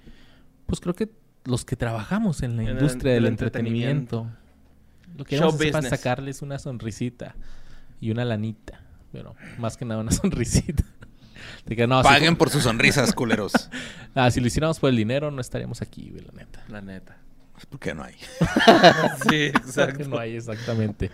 pues 0.67 0.81
creo 0.81 0.95
que 0.95 1.09
los 1.45 1.65
que 1.65 1.77
trabajamos 1.77 2.43
en 2.43 2.57
la 2.57 2.63
En 2.65 2.69
el- 2.69 2.75
industria 2.75 3.15
del 3.15 3.25
el 3.25 3.31
entretenimiento, 3.31 4.27
lo 5.17 5.25
que 5.25 5.37
Show 5.39 5.47
vamos 5.47 5.61
es 5.63 5.73
para 5.73 5.89
sacarles 5.89 6.43
una 6.43 6.59
sonrisita 6.59 7.37
y 8.01 8.11
una 8.11 8.25
lanita, 8.27 8.83
pero 9.13 9.35
más 9.59 9.77
que 9.77 9.85
nada 9.85 10.01
una 10.01 10.13
sonrisita. 10.13 10.85
De 11.67 11.77
que, 11.77 11.87
no, 11.87 12.03
Paguen 12.03 12.37
por 12.37 12.51
sus 12.51 12.63
sonrisas, 12.63 13.13
culeros. 13.13 13.53
ah, 14.15 14.31
si 14.31 14.41
lo 14.41 14.47
hiciéramos 14.47 14.79
por 14.79 14.91
el 14.91 14.97
dinero, 14.97 15.31
no 15.31 15.41
estaríamos 15.41 15.83
aquí, 15.83 16.11
güey, 16.11 16.25
la 16.25 16.33
neta. 16.33 16.65
La 16.69 16.81
neta. 16.81 17.19
¿Por 17.69 17.81
qué 17.81 17.95
no 17.95 18.05
hay? 18.05 18.15
Sí, 19.29 19.47
exacto. 19.47 20.09
no 20.09 20.19
hay 20.19 20.37
exactamente. 20.37 21.11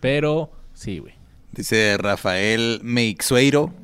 Pero 0.00 0.52
sí, 0.72 0.98
güey. 0.98 1.14
Dice 1.52 1.96
Rafael 1.98 2.80
Meixueiro. 2.82 3.74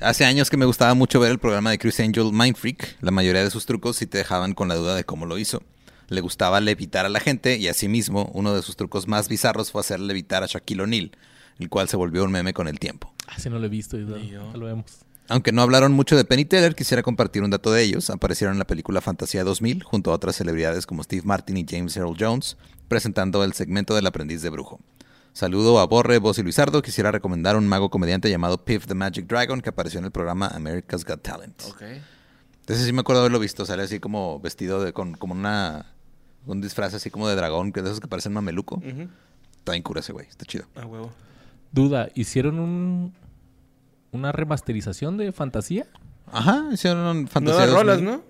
Hace 0.00 0.24
años 0.24 0.48
que 0.48 0.56
me 0.56 0.64
gustaba 0.64 0.94
mucho 0.94 1.20
ver 1.20 1.32
el 1.32 1.38
programa 1.38 1.70
de 1.70 1.78
Chris 1.78 2.00
Angel 2.00 2.32
Mind 2.32 2.56
Freak. 2.56 2.96
La 3.00 3.10
mayoría 3.10 3.42
de 3.42 3.50
sus 3.50 3.66
trucos 3.66 3.96
sí 3.96 4.06
te 4.06 4.18
dejaban 4.18 4.54
con 4.54 4.68
la 4.68 4.76
duda 4.76 4.94
de 4.94 5.04
cómo 5.04 5.26
lo 5.26 5.38
hizo. 5.38 5.62
Le 6.08 6.20
gustaba 6.20 6.60
levitar 6.60 7.04
a 7.04 7.08
la 7.08 7.20
gente 7.20 7.56
y 7.56 7.68
asimismo 7.68 8.30
uno 8.32 8.54
de 8.54 8.62
sus 8.62 8.76
trucos 8.76 9.06
más 9.08 9.28
bizarros 9.28 9.70
fue 9.70 9.80
hacer 9.80 10.00
levitar 10.00 10.42
a 10.42 10.46
Shaquille 10.46 10.82
O'Neal, 10.82 11.12
el 11.58 11.68
cual 11.68 11.88
se 11.88 11.96
volvió 11.96 12.24
un 12.24 12.32
meme 12.32 12.52
con 12.52 12.68
el 12.68 12.78
tiempo. 12.78 13.12
Ah, 13.26 13.38
sí, 13.38 13.48
no 13.50 13.58
lo 13.58 13.66
he 13.66 13.68
visto. 13.68 13.98
y 13.98 14.04
no- 14.04 14.16
Ni 14.16 14.28
yo. 14.30 14.42
no 14.52 14.56
lo 14.58 14.66
vemos. 14.66 14.84
Aunque 15.30 15.52
no 15.52 15.60
hablaron 15.60 15.92
mucho 15.92 16.16
de 16.16 16.24
Penny 16.24 16.46
Teller, 16.46 16.74
quisiera 16.74 17.02
compartir 17.02 17.42
un 17.42 17.50
dato 17.50 17.70
de 17.70 17.82
ellos. 17.82 18.08
Aparecieron 18.08 18.54
en 18.54 18.58
la 18.58 18.66
película 18.66 19.00
Fantasía 19.02 19.44
2000 19.44 19.82
junto 19.82 20.10
a 20.10 20.14
otras 20.14 20.36
celebridades 20.36 20.86
como 20.86 21.02
Steve 21.02 21.22
Martin 21.26 21.58
y 21.58 21.66
James 21.68 21.94
Earl 21.98 22.16
Jones, 22.18 22.56
presentando 22.88 23.44
el 23.44 23.52
segmento 23.52 23.94
del 23.94 24.06
aprendiz 24.06 24.40
de 24.40 24.48
brujo. 24.48 24.80
Saludo 25.34 25.78
a 25.80 25.86
Borre, 25.86 26.16
Vos 26.18 26.38
y 26.38 26.42
Luisardo. 26.42 26.80
Quisiera 26.80 27.12
recomendar 27.12 27.56
un 27.56 27.68
mago 27.68 27.90
comediante 27.90 28.30
llamado 28.30 28.64
Piff 28.64 28.86
the 28.86 28.94
Magic 28.94 29.26
Dragon 29.26 29.60
que 29.60 29.68
apareció 29.68 29.98
en 29.98 30.06
el 30.06 30.10
programa 30.10 30.48
America's 30.48 31.04
Got 31.04 31.20
Talent. 31.22 31.62
Ok. 31.68 31.82
Entonces 32.60 32.86
sí 32.86 32.92
me 32.92 33.00
acuerdo 33.00 33.20
haberlo 33.20 33.38
visto. 33.38 33.64
Sale 33.66 33.82
así 33.82 34.00
como 34.00 34.40
vestido 34.40 34.82
de 34.82 34.92
con 34.94 35.12
como 35.14 35.34
una 35.34 35.92
un 36.46 36.60
disfraz 36.62 36.94
así 36.94 37.10
como 37.10 37.28
de 37.28 37.36
dragón, 37.36 37.72
que 37.72 37.82
de 37.82 37.88
esos 37.90 38.00
que 38.00 38.08
parecen 38.08 38.32
mameluco. 38.32 38.76
Ujú. 38.76 39.08
está 39.58 39.72
bien 39.72 39.82
cura 39.82 40.00
ese 40.00 40.12
güey, 40.12 40.26
está 40.26 40.46
chido. 40.46 40.64
Ah, 40.74 40.86
huevo. 40.86 41.12
Duda, 41.72 42.08
¿hicieron 42.14 42.58
un 42.58 43.14
una 44.10 44.32
remasterización 44.32 45.16
de 45.16 45.32
Fantasía? 45.32 45.86
Ajá, 46.32 46.66
hicieron 46.72 47.28
Fantasía 47.28 47.66
Nuevas 47.66 47.74
rolas, 47.74 47.96
2000. 47.98 48.16
¿no? 48.16 48.22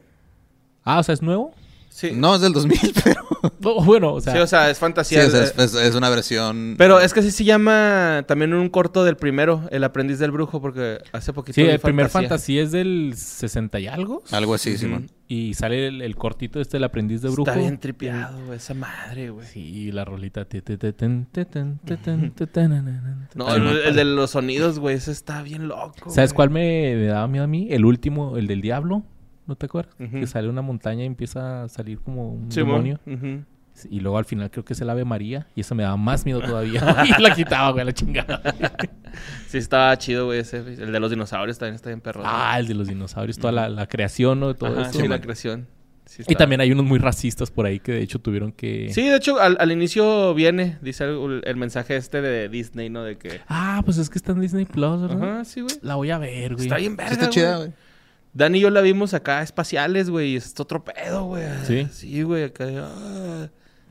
Ah, 0.84 0.98
o 0.98 1.02
sea, 1.02 1.12
¿es 1.12 1.22
nuevo? 1.22 1.54
Sí. 1.90 2.12
No, 2.14 2.34
es 2.36 2.40
del 2.40 2.52
2000, 2.52 2.78
pero... 3.04 3.22
No, 3.60 3.82
bueno, 3.84 4.14
o 4.14 4.20
sea, 4.20 4.32
sí, 4.32 4.38
o 4.38 4.46
sea, 4.46 4.70
es 4.70 4.76
Sí, 4.76 4.80
fantasía. 4.80 5.26
o 5.26 5.30
sea, 5.30 5.40
eh, 5.42 5.44
es, 5.44 5.58
es- 5.58 5.74
es 5.74 5.94
una 5.94 6.08
versión... 6.10 6.74
Pero 6.78 7.00
es 7.00 7.12
que 7.12 7.20
así 7.20 7.30
se 7.30 7.44
llama 7.44 8.24
también 8.28 8.52
un 8.54 8.68
corto 8.68 9.04
del 9.04 9.16
primero, 9.16 9.62
El 9.70 9.82
aprendiz 9.84 10.18
del 10.18 10.30
brujo, 10.30 10.60
porque 10.60 10.98
hace 11.12 11.32
poquito 11.32 11.54
sí, 11.54 11.62
el 11.62 11.78
primer 11.80 12.08
Fantasía 12.08 12.62
es 12.62 12.70
del 12.72 13.14
60 13.16 13.80
y 13.80 13.86
algo. 13.88 14.22
Algo 14.30 14.54
así, 14.54 14.76
Simón. 14.78 15.10
Y 15.26 15.54
sale 15.54 15.88
el, 15.88 16.00
el 16.02 16.16
cortito 16.16 16.60
este, 16.60 16.78
El 16.78 16.84
aprendiz 16.84 17.20
de 17.20 17.28
brujo. 17.28 17.50
Está 17.50 17.60
bien 17.60 17.78
tripeado, 17.78 18.44
güey, 18.46 18.56
esa 18.58 18.74
madre, 18.74 19.30
güey. 19.30 19.46
Sí, 19.46 19.92
la 19.92 20.04
rolita. 20.04 20.46
No, 23.34 23.54
el, 23.54 23.94
de 23.94 24.04
los 24.04 24.30
sonidos, 24.30 24.78
güey, 24.78 24.96
ese 24.96 25.12
está 25.12 25.42
bien 25.42 25.68
loco. 25.68 26.10
¿Sabes 26.10 26.30
güey. 26.30 26.36
cuál 26.36 26.50
me, 26.50 26.94
me 26.96 27.06
daba 27.06 27.28
miedo 27.28 27.44
a 27.44 27.48
mí? 27.48 27.68
El 27.70 27.84
último, 27.84 28.36
el 28.36 28.46
del 28.46 28.60
diablo. 28.60 29.04
¿No 29.48 29.56
te 29.56 29.66
acuerdas? 29.66 29.94
Que 29.96 30.26
sale 30.26 30.48
una 30.48 30.62
montaña 30.62 31.02
y 31.02 31.06
empieza 31.06 31.64
a 31.64 31.68
salir 31.68 31.98
como 32.00 32.34
un 32.34 32.48
demonio. 32.50 33.00
Y 33.90 34.00
luego 34.00 34.18
al 34.18 34.24
final 34.24 34.50
creo 34.50 34.64
que 34.64 34.72
es 34.74 34.80
el 34.80 34.90
Ave 34.90 35.04
María. 35.04 35.46
Y 35.54 35.60
eso 35.62 35.74
me 35.74 35.84
daba 35.84 35.96
más 35.96 36.24
miedo 36.24 36.40
todavía. 36.40 36.80
y 37.18 37.22
la 37.22 37.34
quitaba, 37.34 37.70
güey, 37.70 37.84
la 37.84 37.92
chingada. 37.92 38.42
Sí, 39.46 39.58
estaba 39.58 39.96
chido, 39.96 40.26
güey, 40.26 40.40
ese. 40.40 40.58
El 40.58 40.92
de 40.92 41.00
los 41.00 41.10
dinosaurios 41.10 41.58
también 41.58 41.76
está 41.76 41.88
bien 41.88 42.00
perro. 42.00 42.22
ah, 42.24 42.58
el 42.58 42.66
de 42.68 42.74
los 42.74 42.88
dinosaurios. 42.88 43.38
Toda 43.38 43.52
la, 43.52 43.68
la 43.68 43.86
creación, 43.86 44.40
¿no? 44.40 44.48
De 44.48 44.54
todo 44.54 44.78
Ajá, 44.78 44.90
eso. 44.90 45.00
sí, 45.00 45.08
la 45.08 45.20
creación. 45.20 45.66
Sí 46.04 46.22
Y 46.26 46.34
también 46.36 46.60
hay 46.62 46.72
unos 46.72 46.86
muy 46.86 46.98
racistas 46.98 47.50
por 47.50 47.66
ahí 47.66 47.80
que 47.80 47.92
de 47.92 48.00
hecho 48.02 48.18
tuvieron 48.18 48.50
que... 48.50 48.88
Sí, 48.94 49.06
de 49.06 49.16
hecho, 49.16 49.38
al, 49.38 49.58
al 49.60 49.70
inicio 49.70 50.32
viene, 50.32 50.78
dice 50.80 51.04
el, 51.04 51.42
el 51.44 51.56
mensaje 51.56 51.96
este 51.96 52.22
de 52.22 52.48
Disney, 52.48 52.88
¿no? 52.88 53.02
De 53.04 53.18
que... 53.18 53.42
Ah, 53.46 53.82
pues 53.84 53.98
es 53.98 54.08
que 54.08 54.16
está 54.16 54.32
en 54.32 54.40
Disney 54.40 54.64
Plus, 54.64 55.02
¿verdad? 55.02 55.34
Ajá, 55.34 55.44
sí, 55.44 55.60
güey. 55.60 55.74
La 55.82 55.96
voy 55.96 56.10
a 56.10 56.16
ver, 56.18 56.54
güey. 56.54 56.66
Está 56.66 56.78
bien 56.78 56.92
Sí, 56.92 56.96
verga, 56.96 57.12
está 57.12 57.28
chida, 57.28 57.56
güey. 57.58 57.72
Dani 58.38 58.58
y 58.58 58.60
yo 58.62 58.70
la 58.70 58.80
vimos 58.80 59.14
acá 59.14 59.42
espaciales, 59.42 60.10
güey, 60.10 60.30
y 60.32 60.36
es 60.36 60.58
otro 60.58 60.84
pedo, 60.84 61.24
güey. 61.24 61.44
¿Sí? 61.64 61.88
Sí, 61.90 62.22
güey, 62.22 62.44
acá... 62.44 62.64
ah, 62.70 63.48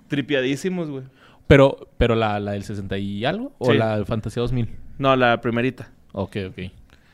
tripiadísimos, 0.08 0.90
güey. 0.90 1.04
Pero, 1.48 1.90
pero 1.98 2.16
la, 2.16 2.40
la 2.40 2.52
del 2.54 2.64
60 2.64 2.98
y 2.98 3.26
algo 3.26 3.54
o 3.58 3.72
Sí. 3.72 3.78
la 3.78 3.98
de 4.00 4.06
Fantasía 4.06 4.42
2000. 4.42 4.70
No, 5.00 5.16
la 5.16 5.40
primerita. 5.42 5.92
Ok, 6.14 6.38
ok. 6.50 6.56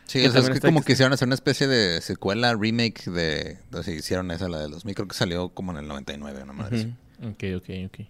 Sí, 0.05 0.19
Que 0.21 0.27
o 0.27 0.31
sea, 0.31 0.31
es 0.31 0.33
también 0.33 0.45
que 0.51 0.53
está 0.57 0.67
como 0.67 0.79
ex- 0.79 0.85
quisieron 0.87 1.13
hacer 1.13 1.27
una 1.27 1.35
especie 1.35 1.67
de 1.67 2.01
secuela, 2.01 2.53
remake 2.53 3.05
de... 3.09 3.51
Entonces 3.63 3.97
hicieron 3.97 4.29
esa, 4.31 4.47
la 4.47 4.59
de 4.59 4.69
los 4.69 4.85
mil. 4.85 4.93
Creo 4.95 5.07
que 5.07 5.15
salió 5.15 5.49
como 5.49 5.71
en 5.71 5.79
el 5.79 5.87
99, 5.87 6.43
una 6.43 6.53
madre 6.53 6.77
así. 6.77 6.93
Ujú. 7.19 7.29
Ok, 7.31 7.43
ok, 7.57 7.69
ok. 7.87 8.07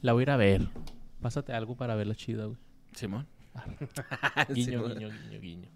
La 0.00 0.12
voy 0.14 0.22
a 0.22 0.24
ir 0.24 0.30
a 0.30 0.36
ver. 0.36 0.68
Pásate 1.20 1.52
algo 1.52 1.76
para 1.76 1.94
verla 1.96 2.14
chida, 2.14 2.46
güey. 2.46 2.56
Simón. 2.94 3.26
Guiño, 4.54 4.64
Simón. 4.70 4.94
guiño, 4.94 5.08
guiño, 5.10 5.40
guiño. 5.40 5.40
Guiño. 5.40 5.68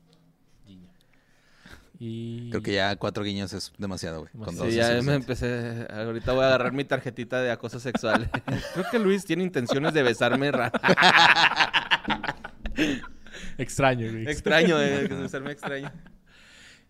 Y... 1.99 2.51
Creo 2.51 2.63
que 2.63 2.75
ya 2.75 2.95
cuatro 2.97 3.25
guiños 3.25 3.53
es 3.55 3.73
demasiado, 3.79 4.21
güey. 4.21 4.33
Con 4.45 4.55
Sí, 4.71 4.77
ya 4.77 5.01
me 5.03 5.15
empecé... 5.15 5.87
Ahorita 5.91 6.33
voy 6.33 6.45
a 6.45 6.49
agarrar 6.49 6.73
mi 6.73 6.85
tarjetita 6.85 7.41
de 7.41 7.51
acoso 7.51 7.81
sexual. 7.81 8.31
Creo 8.75 8.85
que 8.91 8.99
Luis 8.99 9.25
tiene 9.25 9.43
intenciones 9.45 9.95
de 9.95 10.03
besarme 10.03 10.51
ra- 10.53 10.71
Extraño, 13.59 14.11
güey. 14.11 14.29
extraño, 14.29 14.79
de 14.79 15.09
besarme 15.09 15.53
extraño. 15.53 15.91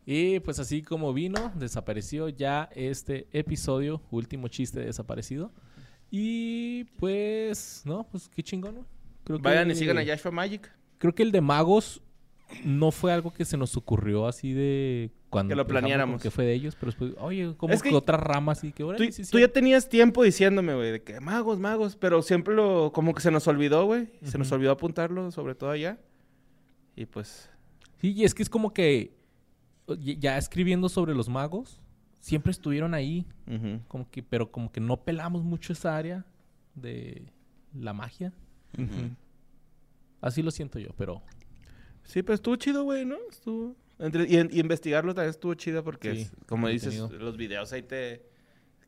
Y 0.05 0.41
pues 0.41 0.59
así 0.59 0.83
como 0.83 1.13
vino, 1.13 1.53
desapareció 1.57 2.29
ya 2.29 2.69
este 2.75 3.27
episodio, 3.33 4.03
último 4.11 4.49
chiste 4.49 4.81
desaparecido. 4.81 5.53
Y 6.11 6.85
pues, 6.99 7.83
no, 7.85 8.07
pues 8.11 8.29
qué 8.29 8.43
chingón. 8.43 8.87
Creo 9.25 9.39
Vayan 9.41 9.67
que- 9.69 9.73
y 9.75 9.77
sigan 9.77 9.99
a 9.99 10.03
Yashua 10.03 10.31
Magic. 10.31 10.71
Creo 10.99 11.15
que 11.15 11.23
el 11.25 11.33
de 11.33 11.41
magos 11.41 12.03
no 12.65 12.91
fue 12.93 13.13
algo 13.13 13.33
que 13.33 13.45
se 13.45 13.57
nos 13.57 13.77
ocurrió 13.77 14.27
así 14.27 14.53
de 14.53 15.11
cuando 15.31 15.53
Que 15.53 15.57
lo 15.57 15.67
planeáramos. 15.67 16.23
Que 16.23 16.31
fue 16.31 16.45
de 16.45 16.55
ellos, 16.55 16.75
pero 16.77 16.87
después, 16.93 17.13
oye, 17.19 17.55
como 17.57 17.75
Es 17.75 17.83
que, 17.83 17.91
que- 17.91 17.95
otra 17.97 18.17
rama 18.17 18.53
así 18.53 18.73
que 18.73 18.83
ahora 18.85 18.99
Tú, 18.99 19.05
tú 19.31 19.39
ya 19.39 19.49
tenías 19.49 19.89
tiempo 19.89 20.23
diciéndome, 20.23 20.75
güey, 20.75 20.93
de 20.93 21.03
que 21.03 21.19
magos, 21.21 21.59
magos, 21.59 21.97
pero 21.97 22.23
siempre 22.23 22.55
lo, 22.55 22.93
como 22.93 23.15
que 23.15 23.21
se 23.21 23.31
nos 23.31 23.47
olvidó, 23.49 23.85
güey. 23.87 24.09
Se 24.23 24.39
nos 24.39 24.51
olvidó 24.53 24.71
apuntarlo, 24.73 25.31
sobre 25.33 25.55
todo 25.55 25.71
allá. 25.71 25.99
Y 26.95 27.07
pues, 27.07 27.51
Sí, 28.01 28.13
y 28.13 28.25
es 28.25 28.35
que 28.35 28.43
es 28.43 28.49
como 28.51 28.73
que 28.73 29.17
ya 29.99 30.37
escribiendo 30.39 30.89
sobre 30.89 31.15
los 31.15 31.29
magos, 31.29 31.81
siempre 32.21 32.51
estuvieron 32.53 32.95
ahí, 32.95 33.27
como 33.89 34.09
que, 34.11 34.23
pero 34.23 34.51
como 34.51 34.71
que 34.71 34.81
no 34.81 34.99
pelamos 35.03 35.43
mucho 35.45 35.73
esa 35.73 35.97
área 35.97 36.25
de 36.75 37.27
la 37.75 37.93
magia. 37.93 38.33
Así 40.21 40.43
lo 40.43 40.51
siento 40.51 40.79
yo, 40.79 40.91
pero 40.97 41.23
sí, 42.07 42.23
pues 42.23 42.39
estuvo 42.39 42.57
chido, 42.57 42.85
güey, 42.85 43.05
¿no? 43.05 43.17
Estuvo... 43.31 43.77
entre- 43.99 44.25
y, 44.25 44.37
y 44.37 44.61
investigarlo 44.61 45.15
también 45.15 45.31
estuvo 45.31 45.55
chido 45.55 45.85
porque, 45.85 46.15
Sí, 46.15 46.21
es- 46.23 46.33
como 46.47 46.69
dices, 46.69 46.99
los 47.11 47.37
videos 47.37 47.73
ahí 47.73 47.83
te 47.83 48.23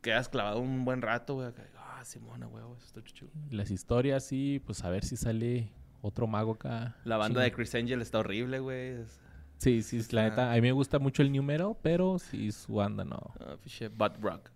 quedas 0.01 0.29
clavado 0.29 0.61
un 0.61 0.85
buen 0.85 1.03
rato, 1.03 1.35
güey. 1.35 1.49
Ah, 1.77 2.05
Simona, 2.05 2.47
güey, 2.47 2.65
eso 2.65 2.87
está 2.87 3.03
chido. 3.05 3.31
las 3.51 3.71
historias 3.71 4.25
sí, 4.25 4.63
pues 4.65 4.85
a 4.85 4.91
ver 4.91 5.05
si 5.05 5.17
sale 5.17 5.71
otro 6.01 6.27
mago 6.27 6.53
acá. 6.53 6.97
La 7.05 7.17
banda 7.17 7.41
de. 7.43 7.53
Chris 7.53 7.75
Angel 7.75 8.01
está 8.01 8.21
horrible, 8.21 8.61
güey. 8.61 9.01
Es- 9.03 9.21
Sí, 9.59 9.83
sí, 9.83 9.97
está- 9.97 10.15
la 10.17 10.29
neta, 10.31 10.53
a 10.53 10.55
mí 10.55 10.61
me 10.61 10.71
gusta 10.71 11.01
mucho 11.01 11.21
el 11.23 11.33
número, 11.33 11.77
pero 11.83 12.21
sí 12.21 12.53
su 12.53 12.75
banda 12.75 13.05
no. 13.05 13.19
Ah, 13.41 13.57
pinche 13.61 13.89
Butt 13.89 14.17
Rock. 14.21 14.51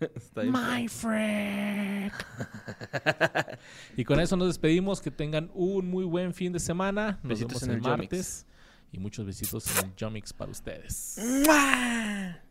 está 0.14 0.42
My 0.44 0.88
friend. 0.88 2.12
y 3.96 4.04
con 4.04 4.20
eso 4.20 4.36
nos 4.36 4.48
despedimos. 4.48 5.00
Que 5.00 5.10
tengan 5.10 5.50
un 5.54 5.90
muy 5.90 6.04
buen 6.04 6.34
fin 6.34 6.52
de 6.52 6.60
semana. 6.60 7.18
Nos 7.22 7.40
Besitos 7.40 7.60
vemos 7.60 7.62
en 7.64 7.70
el, 7.70 7.76
el 7.76 7.82
martes. 7.82 8.46
Y 8.90 8.98
muchos 8.98 9.26
besitos 9.26 9.66
en 9.78 9.86
el 9.86 9.94
Jomix 9.98 10.32
para 10.32 10.50
ustedes. 10.50 11.18
¡Mua! 11.44 12.47